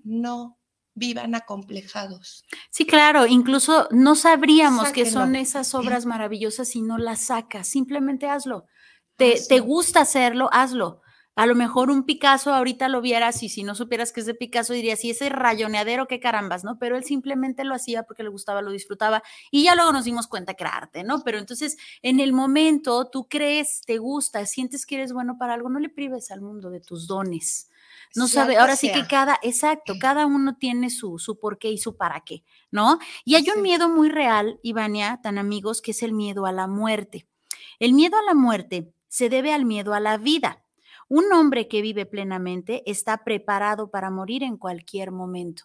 [0.04, 0.61] no
[1.02, 2.46] vivan acomplejados.
[2.70, 5.40] Sí, claro, incluso no sabríamos que son Sáquenlo.
[5.40, 8.66] esas obras maravillosas si no las sacas, simplemente hazlo.
[9.18, 9.48] Te, Hazlo.
[9.50, 11.02] te gusta hacerlo, hazlo.
[11.36, 14.36] A lo mejor un Picasso ahorita lo vieras y si no supieras que es de
[14.36, 16.78] Picasso dirías, y ese rayoneadero, qué carambas, ¿no?
[16.78, 20.28] Pero él simplemente lo hacía porque le gustaba, lo disfrutaba y ya luego nos dimos
[20.28, 21.24] cuenta que era arte, ¿no?
[21.24, 25.70] Pero entonces en el momento tú crees, te gusta, sientes que eres bueno para algo,
[25.70, 27.71] no le prives al mundo de tus dones.
[28.16, 31.70] No Sea sabe, ahora sí que cada, exacto, cada uno tiene su, su por qué
[31.70, 33.00] y su para qué, ¿no?
[33.24, 36.68] Y hay un miedo muy real, Ivania, tan amigos, que es el miedo a la
[36.68, 37.28] muerte.
[37.80, 40.64] El miedo a la muerte se debe al miedo a la vida.
[41.08, 45.64] Un hombre que vive plenamente está preparado para morir en cualquier momento.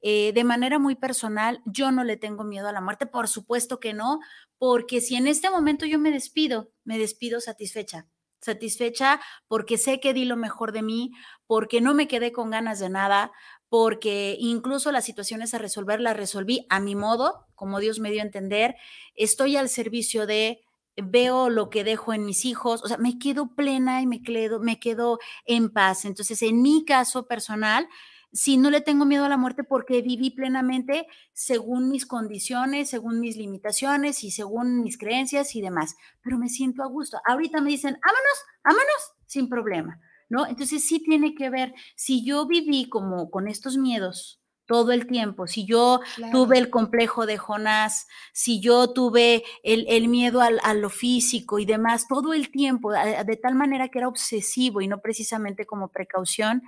[0.00, 3.80] Eh, de manera muy personal, yo no le tengo miedo a la muerte, por supuesto
[3.80, 4.20] que no,
[4.56, 8.06] porque si en este momento yo me despido, me despido satisfecha,
[8.40, 11.12] satisfecha porque sé que di lo mejor de mí,
[11.46, 13.32] porque no me quedé con ganas de nada,
[13.68, 18.22] porque incluso las situaciones a resolver las resolví a mi modo, como Dios me dio
[18.22, 18.76] a entender,
[19.14, 20.62] estoy al servicio de,
[20.96, 24.60] veo lo que dejo en mis hijos, o sea, me quedo plena y me quedo,
[24.60, 26.04] me quedo en paz.
[26.04, 27.88] Entonces, en mi caso personal,
[28.32, 33.20] si no le tengo miedo a la muerte porque viví plenamente según mis condiciones, según
[33.20, 37.18] mis limitaciones y según mis creencias y demás, pero me siento a gusto.
[37.26, 40.46] Ahorita me dicen, vámonos, vámonos, sin problema, ¿no?
[40.46, 45.46] Entonces sí tiene que ver, si yo viví como con estos miedos todo el tiempo,
[45.46, 46.00] si yo
[46.30, 52.06] tuve el complejo de Jonás, si yo tuve el, miedo a lo físico y demás,
[52.06, 56.62] todo el tiempo, de tal manera que era obsesivo y no precisamente como precaución,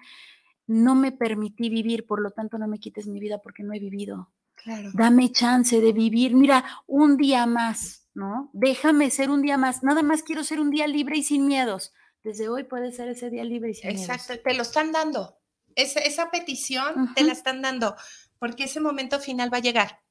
[0.70, 3.80] no me permití vivir, por lo tanto no me quites mi vida porque no he
[3.80, 4.30] vivido.
[4.54, 4.90] Claro.
[4.94, 8.50] Dame chance de vivir, mira, un día más, ¿no?
[8.52, 11.92] Déjame ser un día más, nada más quiero ser un día libre y sin miedos.
[12.22, 14.08] Desde hoy puede ser ese día libre y sin miedos.
[14.08, 15.40] Exacto, te lo están dando.
[15.74, 17.96] esa petición te la están dando,
[18.38, 20.02] porque ese momento final va a llegar.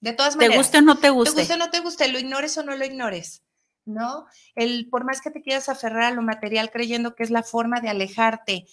[0.00, 0.54] De todas maneras.
[0.54, 1.34] ¿Te guste o no te guste?
[1.34, 3.42] Te guste o no te guste, lo ignores o no lo ignores.
[3.86, 4.26] ¿No?
[4.54, 7.80] El, por más que te quieras aferrar a lo material creyendo que es la forma
[7.80, 8.66] de alejarte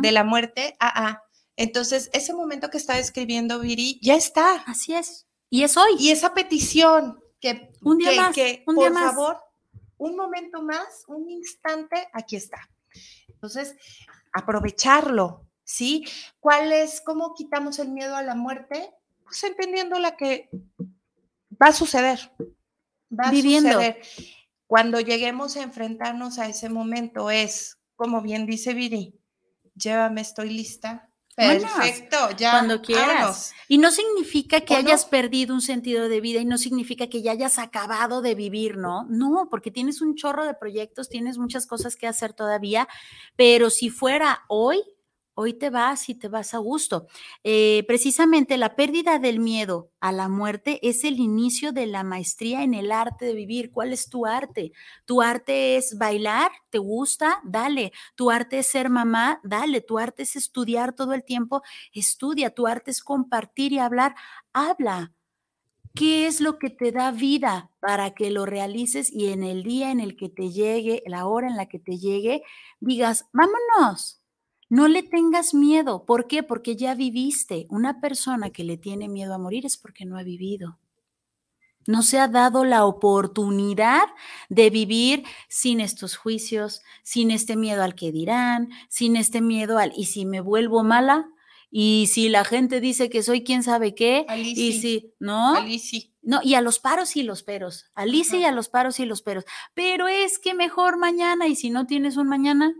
[0.00, 1.22] de la muerte, ah, ah.
[1.56, 4.62] Entonces, ese momento que está describiendo Viri ya está.
[4.66, 5.26] Así es.
[5.50, 5.90] Y es hoy.
[5.98, 8.34] Y esa petición que, un día más,
[8.66, 9.36] un por día favor,
[9.98, 12.70] un momento más, un instante, aquí está.
[13.28, 13.76] Entonces,
[14.32, 16.06] aprovecharlo, ¿sí?
[16.38, 18.94] ¿Cuál es, cómo quitamos el miedo a la muerte?
[19.24, 20.48] Pues entendiendo la que
[21.60, 22.32] va a suceder.
[23.12, 23.68] Va Viviendo.
[23.68, 24.02] a suceder.
[24.70, 29.18] Cuando lleguemos a enfrentarnos a ese momento es, como bien dice Viri,
[29.74, 31.10] llévame, estoy lista.
[31.34, 32.52] Perfecto, ya.
[32.52, 33.52] Cuando quieras.
[33.66, 37.32] Y no significa que hayas perdido un sentido de vida y no significa que ya
[37.32, 39.06] hayas acabado de vivir, ¿no?
[39.10, 42.86] No, porque tienes un chorro de proyectos, tienes muchas cosas que hacer todavía,
[43.34, 44.84] pero si fuera hoy,
[45.34, 47.06] hoy te vas y te vas a gusto.
[47.44, 52.62] Eh, precisamente la pérdida del miedo a la muerte es el inicio de la maestría
[52.62, 53.70] en el arte de vivir.
[53.72, 54.72] ¿Cuál es tu arte?
[55.04, 56.50] ¿Tu arte es bailar?
[56.70, 57.40] ¿Te gusta?
[57.44, 57.92] Dale.
[58.14, 59.40] ¿Tu arte es ser mamá?
[59.44, 59.80] Dale.
[59.80, 61.62] ¿Tu arte es estudiar todo el tiempo?
[61.92, 62.50] Estudia.
[62.50, 64.14] ¿Tu arte es compartir y hablar?
[64.52, 65.12] Habla.
[65.94, 69.90] ¿Qué es lo que te da vida para que lo realices y en el día
[69.90, 72.42] en el que te llegue, la hora en la que te llegue,
[72.78, 74.19] digas, vámonos,
[74.70, 76.06] no le tengas miedo.
[76.06, 76.42] ¿Por qué?
[76.42, 77.66] Porque ya viviste.
[77.68, 80.78] Una persona que le tiene miedo a morir es porque no ha vivido.
[81.86, 84.04] No se ha dado la oportunidad
[84.48, 89.92] de vivir sin estos juicios, sin este miedo al que dirán, sin este miedo al,
[89.96, 91.28] ¿y si me vuelvo mala?
[91.68, 95.54] Y si la gente dice que soy quién sabe qué, y si, ¿no?
[96.22, 97.86] No, y a los paros y los peros.
[97.94, 99.44] Alicia y a los paros y los peros.
[99.74, 102.74] Pero es que mejor mañana, y si no tienes un mañana,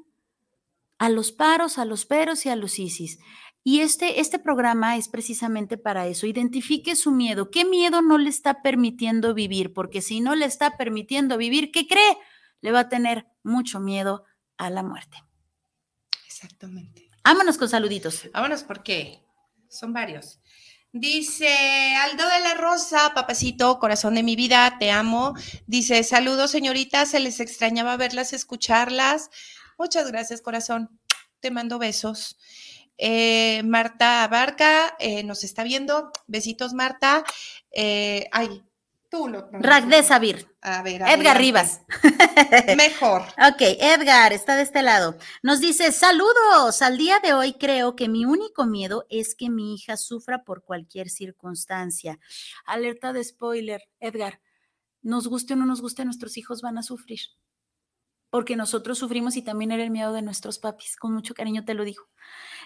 [1.01, 3.18] a los paros, a los peros y a los isis.
[3.64, 6.26] Y este, este programa es precisamente para eso.
[6.26, 7.51] Identifique su miedo.
[7.51, 9.72] ¿Qué miedo no le está permitiendo vivir?
[9.72, 12.18] Porque si no le está permitiendo vivir, ¿qué cree?
[12.61, 14.24] Le va a tener mucho miedo
[14.59, 15.16] a la muerte.
[16.26, 17.11] Exactamente.
[17.24, 18.28] Vámonos con saluditos.
[18.34, 19.24] Vámonos porque
[19.70, 20.38] son varios.
[20.92, 25.34] Dice Aldo de la Rosa, papacito, corazón de mi vida, te amo.
[25.66, 29.30] Dice, saludos señoritas, se les extrañaba verlas, escucharlas.
[29.80, 31.00] Muchas gracias, corazón.
[31.40, 32.36] Te mando besos.
[32.98, 36.12] Eh, Marta Abarca eh, nos está viendo.
[36.26, 37.24] Besitos, Marta.
[37.70, 38.62] Eh, ay,
[39.08, 39.48] tú lo.
[39.50, 40.54] Ragde Sabir.
[40.60, 41.80] A ver, Edgar Rivas.
[42.76, 43.22] Mejor.
[43.22, 45.16] ok, Edgar está de este lado.
[45.42, 46.82] Nos dice: Saludos.
[46.82, 50.62] Al día de hoy creo que mi único miedo es que mi hija sufra por
[50.62, 52.18] cualquier circunstancia.
[52.66, 54.42] Alerta de spoiler, Edgar.
[55.00, 57.20] Nos guste o no nos guste, nuestros hijos van a sufrir
[58.30, 61.74] porque nosotros sufrimos y también era el miedo de nuestros papis, con mucho cariño te
[61.74, 62.04] lo digo.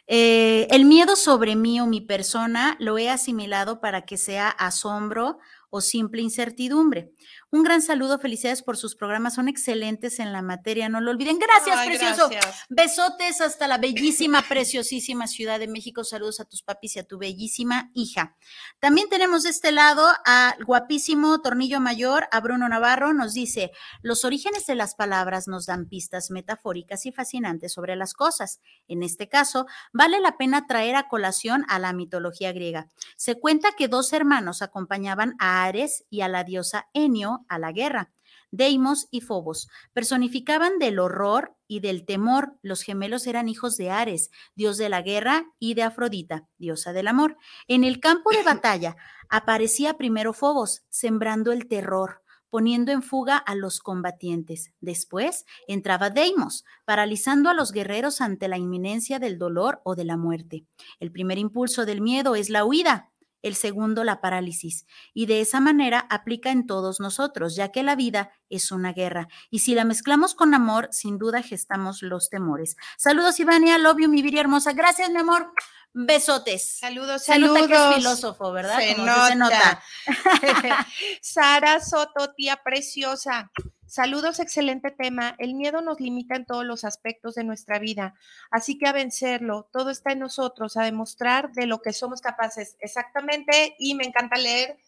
[0.06, 5.38] Eh, el miedo sobre mí o mi persona lo he asimilado para que sea asombro
[5.70, 7.12] o simple incertidumbre.
[7.55, 11.38] Un gran saludo, felicidades por sus programas, son excelentes en la materia, no lo olviden.
[11.38, 12.28] Gracias, precioso.
[12.68, 16.02] Besotes hasta la bellísima, preciosísima Ciudad de México.
[16.02, 18.34] Saludos a tus papis y a tu bellísima hija.
[18.80, 23.70] También tenemos de este lado al guapísimo Tornillo Mayor, a Bruno Navarro, nos dice,
[24.02, 28.59] los orígenes de las palabras nos dan pistas metafóricas y fascinantes sobre las cosas.
[28.88, 32.88] En este caso, vale la pena traer a colación a la mitología griega.
[33.14, 37.72] Se cuenta que dos hermanos acompañaban a Ares y a la diosa Enio a la
[37.72, 38.12] guerra.
[38.51, 39.68] Deimos y Fobos.
[39.92, 42.57] Personificaban del horror y del temor.
[42.62, 47.09] Los gemelos eran hijos de Ares, dios de la guerra, y de Afrodita, diosa del
[47.09, 47.36] amor.
[47.66, 48.97] En el campo de batalla
[49.28, 52.24] aparecía primero Fobos, sembrando el terror
[52.55, 54.70] poniendo en fuga a los combatientes.
[54.80, 60.16] Después entraba Deimos, paralizando a los guerreros ante la inminencia del dolor o de la
[60.16, 60.64] muerte.
[61.01, 63.11] El primer impulso del miedo es la huida,
[63.45, 64.86] el segundo la parálisis.
[65.12, 69.28] Y de esa manera aplica en todos nosotros, ya que la vida es una guerra.
[69.51, 72.76] Y si la mezclamos con amor, sin duda gestamos los temores.
[72.97, 74.72] Saludos, Ivania, love you, mi vida hermosa.
[74.72, 75.53] Gracias, mi amor.
[75.92, 76.78] Besotes.
[76.78, 77.61] Saludos, Se saludos.
[77.61, 78.78] nota que es filósofo, ¿verdad?
[78.80, 79.82] Se Como se nota.
[81.20, 83.51] Sara Soto, tía preciosa.
[83.87, 85.37] Saludos, excelente tema.
[85.39, 88.14] El miedo nos limita en todos los aspectos de nuestra vida,
[88.51, 92.76] así que a vencerlo, todo está en nosotros, a demostrar de lo que somos capaces.
[92.80, 94.78] Exactamente, y me encanta leer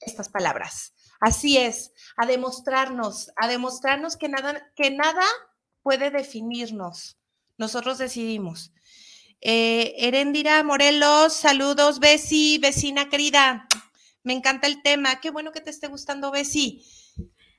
[0.00, 0.94] estas palabras.
[1.20, 5.24] Así es, a demostrarnos, a demostrarnos que nada, que nada
[5.82, 7.18] puede definirnos.
[7.58, 8.72] Nosotros decidimos.
[9.40, 13.68] Eh, Erendira Morelos, saludos, Besi, vecina querida.
[14.24, 15.20] Me encanta el tema.
[15.20, 16.84] Qué bueno que te esté gustando, Besi.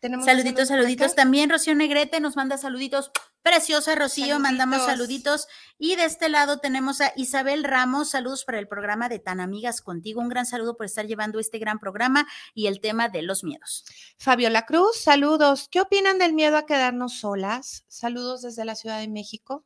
[0.03, 1.13] Tenemos Saluditos, saluditos.
[1.13, 1.21] acá.
[1.21, 3.09] También Rocío Negrete nos manda saluditos.
[3.41, 5.43] Preciosa Rocío, mandamos Saluditos.
[5.43, 5.47] saluditos.
[5.77, 8.09] Y de este lado tenemos a Isabel Ramos.
[8.09, 10.19] Saludos para el programa de Tan Amigas Contigo.
[10.19, 13.85] Un gran saludo por estar llevando este gran programa y el tema de los miedos.
[14.17, 15.69] Fabiola Cruz, saludos.
[15.71, 17.85] ¿Qué opinan del miedo a quedarnos solas?
[17.87, 19.63] Saludos desde la Ciudad de México.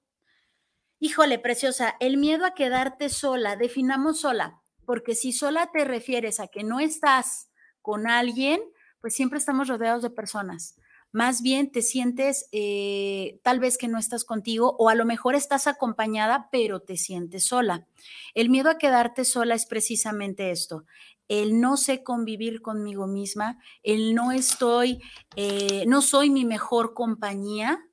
[1.00, 6.48] Híjole, preciosa, el miedo a quedarte sola, definamos sola, porque si sola te refieres a
[6.48, 7.50] que no estás
[7.82, 8.62] con alguien,
[9.02, 10.76] pues siempre estamos rodeados de personas.
[11.12, 15.36] Más bien te sientes eh, tal vez que no estás contigo o a lo mejor
[15.36, 17.88] estás acompañada, pero te sientes sola.
[18.34, 20.86] El miedo a quedarte sola es precisamente esto,
[21.28, 25.02] el no sé convivir conmigo misma, el no estoy,
[25.36, 27.86] eh, no soy mi mejor compañía,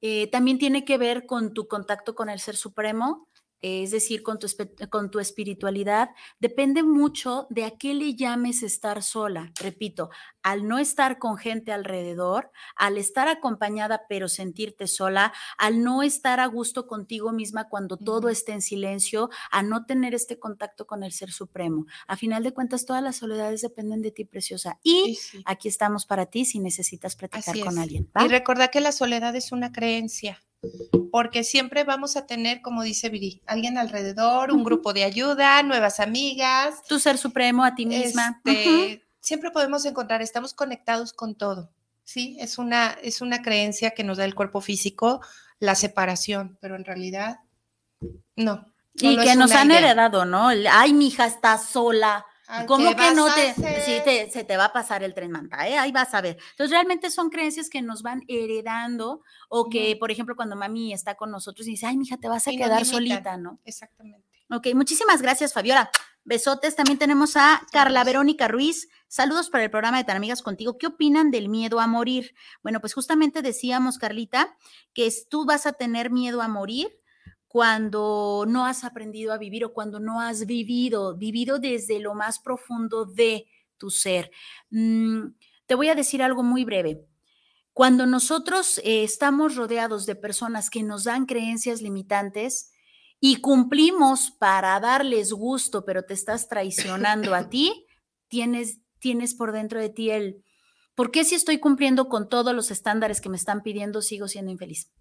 [0.00, 3.28] eh, también tiene que ver con tu contacto con el Ser Supremo,
[3.62, 4.46] es decir, con tu,
[4.90, 6.10] con tu espiritualidad.
[6.38, 9.52] Depende mucho de a qué le llames estar sola.
[9.60, 10.10] Repito,
[10.42, 16.40] al no estar con gente alrededor, al estar acompañada pero sentirte sola, al no estar
[16.40, 21.02] a gusto contigo misma cuando todo esté en silencio, a no tener este contacto con
[21.02, 21.86] el Ser Supremo.
[22.06, 24.78] A final de cuentas, todas las soledades dependen de ti, preciosa.
[24.82, 25.42] Y Sí, sí.
[25.44, 28.10] aquí estamos para ti si necesitas platicar con alguien.
[28.16, 28.24] ¿va?
[28.24, 30.42] Y recordá que la soledad es una creencia,
[31.10, 36.00] porque siempre vamos a tener, como dice Viri, alguien alrededor, un grupo de ayuda, nuevas
[36.00, 36.82] amigas.
[36.88, 38.40] tu ser supremo a ti misma.
[38.44, 41.70] Este, Siempre podemos encontrar, estamos conectados con todo.
[42.04, 45.20] Sí, es una, es una creencia que nos da el cuerpo físico,
[45.58, 47.40] la separación, pero en realidad
[48.34, 48.66] no.
[48.94, 49.78] Y que nos han idea.
[49.78, 50.50] heredado, ¿no?
[50.50, 52.24] El, Ay, mi hija está sola.
[52.52, 55.30] Ay, ¿Cómo ¿qué que no te, sí, te- se te va a pasar el tren
[55.30, 55.78] manta, ¿eh?
[55.78, 56.36] Ahí vas a ver.
[56.50, 61.14] Entonces, realmente son creencias que nos van heredando o que, por ejemplo, cuando mami está
[61.14, 63.60] con nosotros y dice, ay, mija, te vas a Y quedar solita, ¿no?
[63.64, 64.26] Exactamente.
[64.50, 65.90] Ok, muchísimas gracias, Fabiola.
[66.24, 66.76] Besotes.
[66.76, 68.88] También tenemos a Carla Verónica Ruiz.
[69.08, 70.76] Saludos para el programa de Tan Amigas Contigo.
[70.76, 72.34] ¿Qué opinan del miedo a morir?
[72.62, 74.56] Bueno, pues justamente decíamos, Carlita,
[74.92, 76.99] que tú vas a tener miedo a morir
[77.50, 82.38] cuando no has aprendido a vivir o cuando no has vivido, vivido desde lo más
[82.38, 84.30] profundo de tu ser.
[84.70, 85.32] Mm,
[85.66, 87.04] te voy a decir algo muy breve.
[87.72, 92.70] Cuando nosotros eh, estamos rodeados de personas que nos dan creencias limitantes
[93.18, 97.84] y cumplimos para darles gusto, pero te estás traicionando a ti,
[98.28, 100.44] tienes, tienes por dentro de ti el,
[100.94, 104.52] ¿por qué si estoy cumpliendo con todos los estándares que me están pidiendo, sigo siendo
[104.52, 104.92] infeliz?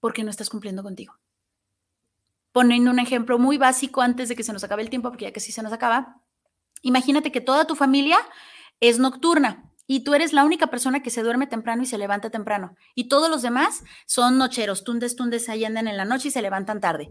[0.00, 1.18] Porque no estás cumpliendo contigo.
[2.52, 5.32] Poniendo un ejemplo muy básico antes de que se nos acabe el tiempo, porque ya
[5.32, 6.20] que sí se nos acaba,
[6.82, 8.18] imagínate que toda tu familia
[8.80, 12.30] es nocturna y tú eres la única persona que se duerme temprano y se levanta
[12.30, 12.76] temprano.
[12.94, 16.42] Y todos los demás son nocheros, tundes, tundes, ahí andan en la noche y se
[16.42, 17.10] levantan tarde.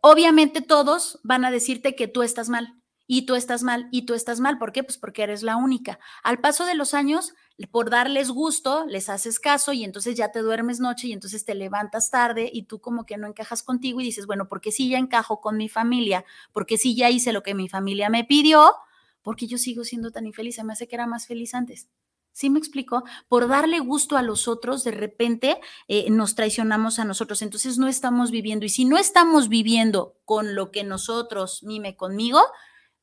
[0.00, 2.78] Obviamente todos van a decirte que tú estás mal
[3.10, 4.58] y tú estás mal y tú estás mal.
[4.58, 4.84] ¿Por qué?
[4.84, 5.98] Pues porque eres la única.
[6.22, 7.34] Al paso de los años,
[7.72, 11.56] por darles gusto, les haces caso y entonces ya te duermes noche y entonces te
[11.56, 14.98] levantas tarde y tú como que no encajas contigo y dices, bueno, porque sí ya
[14.98, 18.74] encajo con mi familia, porque sí ya hice lo que mi familia me pidió,
[19.22, 21.88] porque yo sigo siendo tan infeliz, se me hace que era más feliz antes.
[22.32, 23.02] ¿Sí me explico?
[23.26, 27.42] Por darle gusto a los otros, de repente eh, nos traicionamos a nosotros.
[27.42, 28.64] Entonces no estamos viviendo.
[28.64, 32.40] Y si no estamos viviendo con lo que nosotros, mime conmigo,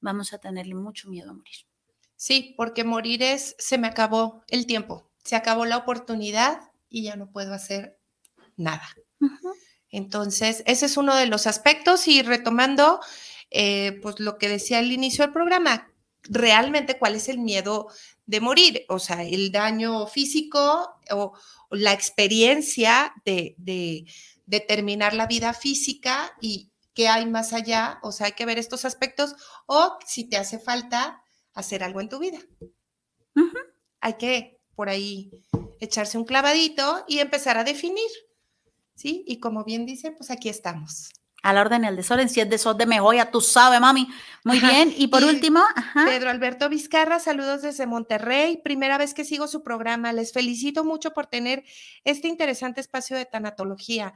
[0.05, 1.55] vamos a tenerle mucho miedo a morir.
[2.15, 7.17] Sí, porque morir es, se me acabó el tiempo, se acabó la oportunidad y ya
[7.17, 7.99] no puedo hacer
[8.55, 8.87] nada.
[9.89, 13.01] Entonces, ese es uno de los aspectos y retomando,
[13.49, 15.91] eh, pues lo que decía al inicio del programa,
[16.23, 17.87] realmente cuál es el miedo
[18.25, 21.33] de morir, o sea, el daño físico o,
[21.71, 28.27] la experiencia de, de, terminar la vida física y qué hay más allá, o sea,
[28.27, 29.35] hay que ver estos aspectos
[29.67, 31.21] o si te hace falta
[31.53, 32.39] hacer algo en tu vida.
[33.99, 35.29] Hay que por ahí
[35.79, 38.09] echarse un clavadito y empezar a definir,
[38.95, 39.23] ¿sí?
[39.27, 41.09] Y como bien dicen, pues aquí estamos
[41.45, 44.07] a la orden el desorden, si es desorden me voy a tú sabes, mami.
[44.43, 44.91] Muy bien.
[44.97, 45.61] Y por último,
[45.93, 48.59] Pedro Alberto Vizcarra, saludos desde Monterrey.
[48.63, 50.11] Primera vez que sigo su programa.
[50.11, 51.63] Les felicito mucho por tener
[52.03, 54.15] este interesante espacio de tanatología.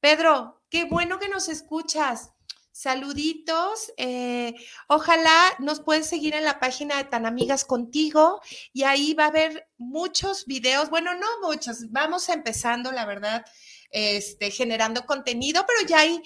[0.00, 2.32] Pedro, qué bueno que nos escuchas.
[2.72, 3.92] Saluditos.
[3.98, 4.54] Eh,
[4.88, 8.40] ojalá nos puedes seguir en la página de Tan Amigas Contigo
[8.72, 10.88] y ahí va a haber muchos videos.
[10.88, 11.90] Bueno, no muchos.
[11.90, 13.44] Vamos empezando, la verdad,
[13.90, 16.22] este, generando contenido, pero ya hay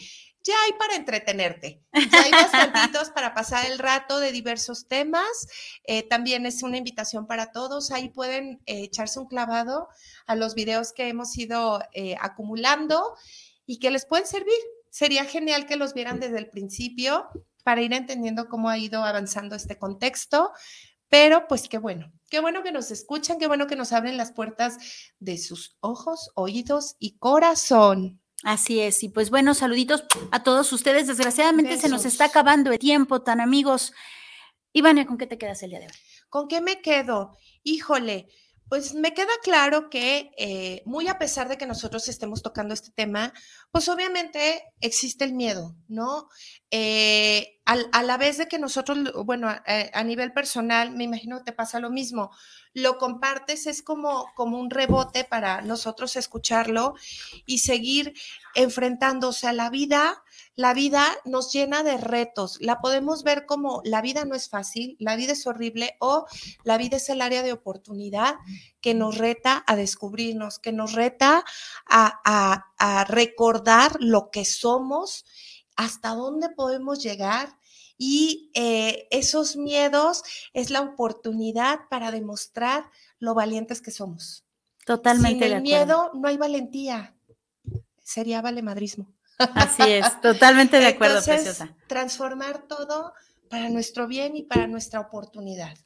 [0.47, 1.83] ya hay para entretenerte.
[2.13, 5.49] Ya hay bastantitos para pasar el rato de diversos temas.
[5.85, 7.91] Eh, también es una invitación para todos.
[7.91, 9.89] Ahí pueden eh, echarse un clavado
[10.27, 11.81] a los videos que hemos ido
[12.21, 13.17] acumulando
[13.67, 14.55] y que les pueden servir.
[14.91, 17.29] Sería genial que los vieran desde el principio
[17.65, 20.53] para ir entendiendo cómo ha ido avanzando este contexto.
[21.09, 24.33] Pero pues qué bueno, qué bueno que nos escuchan, qué bueno que nos abren las
[24.33, 24.79] puertas
[25.21, 28.21] de sus ojos, oídos y corazón.
[28.43, 31.07] Así es, y pues bueno, saluditos a todos ustedes.
[31.07, 33.93] Desgraciadamente se nos está acabando el tiempo, tan amigos.
[34.73, 35.93] Ivania, ¿con qué te quedas el día de hoy?
[36.29, 37.39] ¿Con qué me quedo?
[37.63, 38.29] Híjole,
[38.69, 42.91] pues me queda claro que eh, muy a pesar de que nosotros estemos tocando este
[42.91, 43.33] tema,
[43.71, 46.29] pues obviamente existe el miedo, ¿no?
[46.77, 51.53] Eh, a, la vez de que nosotros, bueno, a, nivel personal, me imagino que te
[51.53, 52.33] pasa lo mismo,
[52.73, 56.95] lo compartes, es como, como un rebote para nosotros escucharlo
[57.47, 58.13] y seguir
[58.57, 60.25] enfrentándose a la vida.
[60.57, 62.59] La vida nos llena de retos.
[62.61, 66.27] La podemos ver como la vida no es fácil, la vida es horrible o
[66.65, 68.35] la vida es el área de oportunidad
[68.81, 71.45] que nos reta a descubrirnos, que nos reta
[71.89, 75.25] a, a recordar lo que somos
[75.77, 77.59] hasta dónde podemos llegar
[77.97, 80.23] y eh, esos miedos
[80.53, 84.45] es la oportunidad para demostrar lo valientes que somos.
[84.85, 85.47] Totalmente.
[85.47, 87.15] Sin el miedo no hay valentía.
[88.03, 89.13] Sería valemadrismo.
[89.39, 91.75] Así es, totalmente de acuerdo, preciosa.
[91.87, 93.15] Transformar todo
[93.49, 95.77] para nuestro bien y para nuestra oportunidad.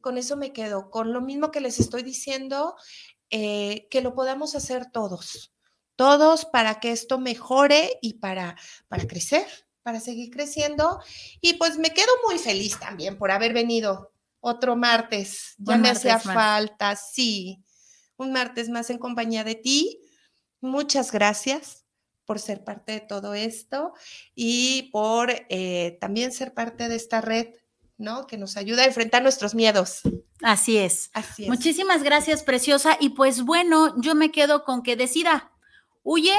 [0.00, 2.76] Con eso me quedo, con lo mismo que les estoy diciendo,
[3.30, 5.53] eh, que lo podamos hacer todos
[5.96, 8.56] todos para que esto mejore y para,
[8.88, 9.46] para crecer,
[9.82, 11.00] para seguir creciendo.
[11.40, 15.54] Y pues me quedo muy feliz también por haber venido otro martes.
[15.58, 17.62] Ya me hacía falta, sí.
[18.16, 20.00] Un martes más en compañía de ti.
[20.60, 21.84] Muchas gracias
[22.24, 23.92] por ser parte de todo esto
[24.34, 27.48] y por eh, también ser parte de esta red
[27.96, 28.26] ¿no?
[28.26, 30.00] Que nos ayuda a enfrentar nuestros miedos.
[30.42, 31.10] Así es.
[31.12, 31.48] Así es.
[31.48, 32.96] Muchísimas gracias, preciosa.
[33.00, 35.52] Y pues bueno, yo me quedo con que decida
[36.04, 36.36] huye,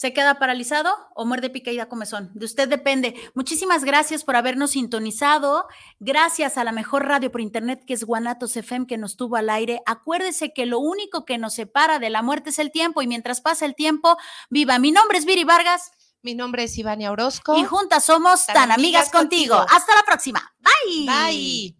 [0.00, 2.30] se queda paralizado o muerde pica y da comezón.
[2.32, 3.14] De usted depende.
[3.34, 5.66] Muchísimas gracias por habernos sintonizado.
[5.98, 9.50] Gracias a la mejor radio por internet que es Guanatos FM que nos tuvo al
[9.50, 9.82] aire.
[9.84, 13.42] Acuérdese que lo único que nos separa de la muerte es el tiempo y mientras
[13.42, 14.16] pasa el tiempo,
[14.48, 14.78] viva.
[14.78, 15.90] Mi nombre es Viri Vargas.
[16.22, 17.58] Mi nombre es Ivania Orozco.
[17.58, 19.54] Y juntas somos tan, amigas, contigo.
[19.54, 20.54] Hasta la próxima.
[20.60, 21.06] Bye.
[21.06, 21.79] Bye.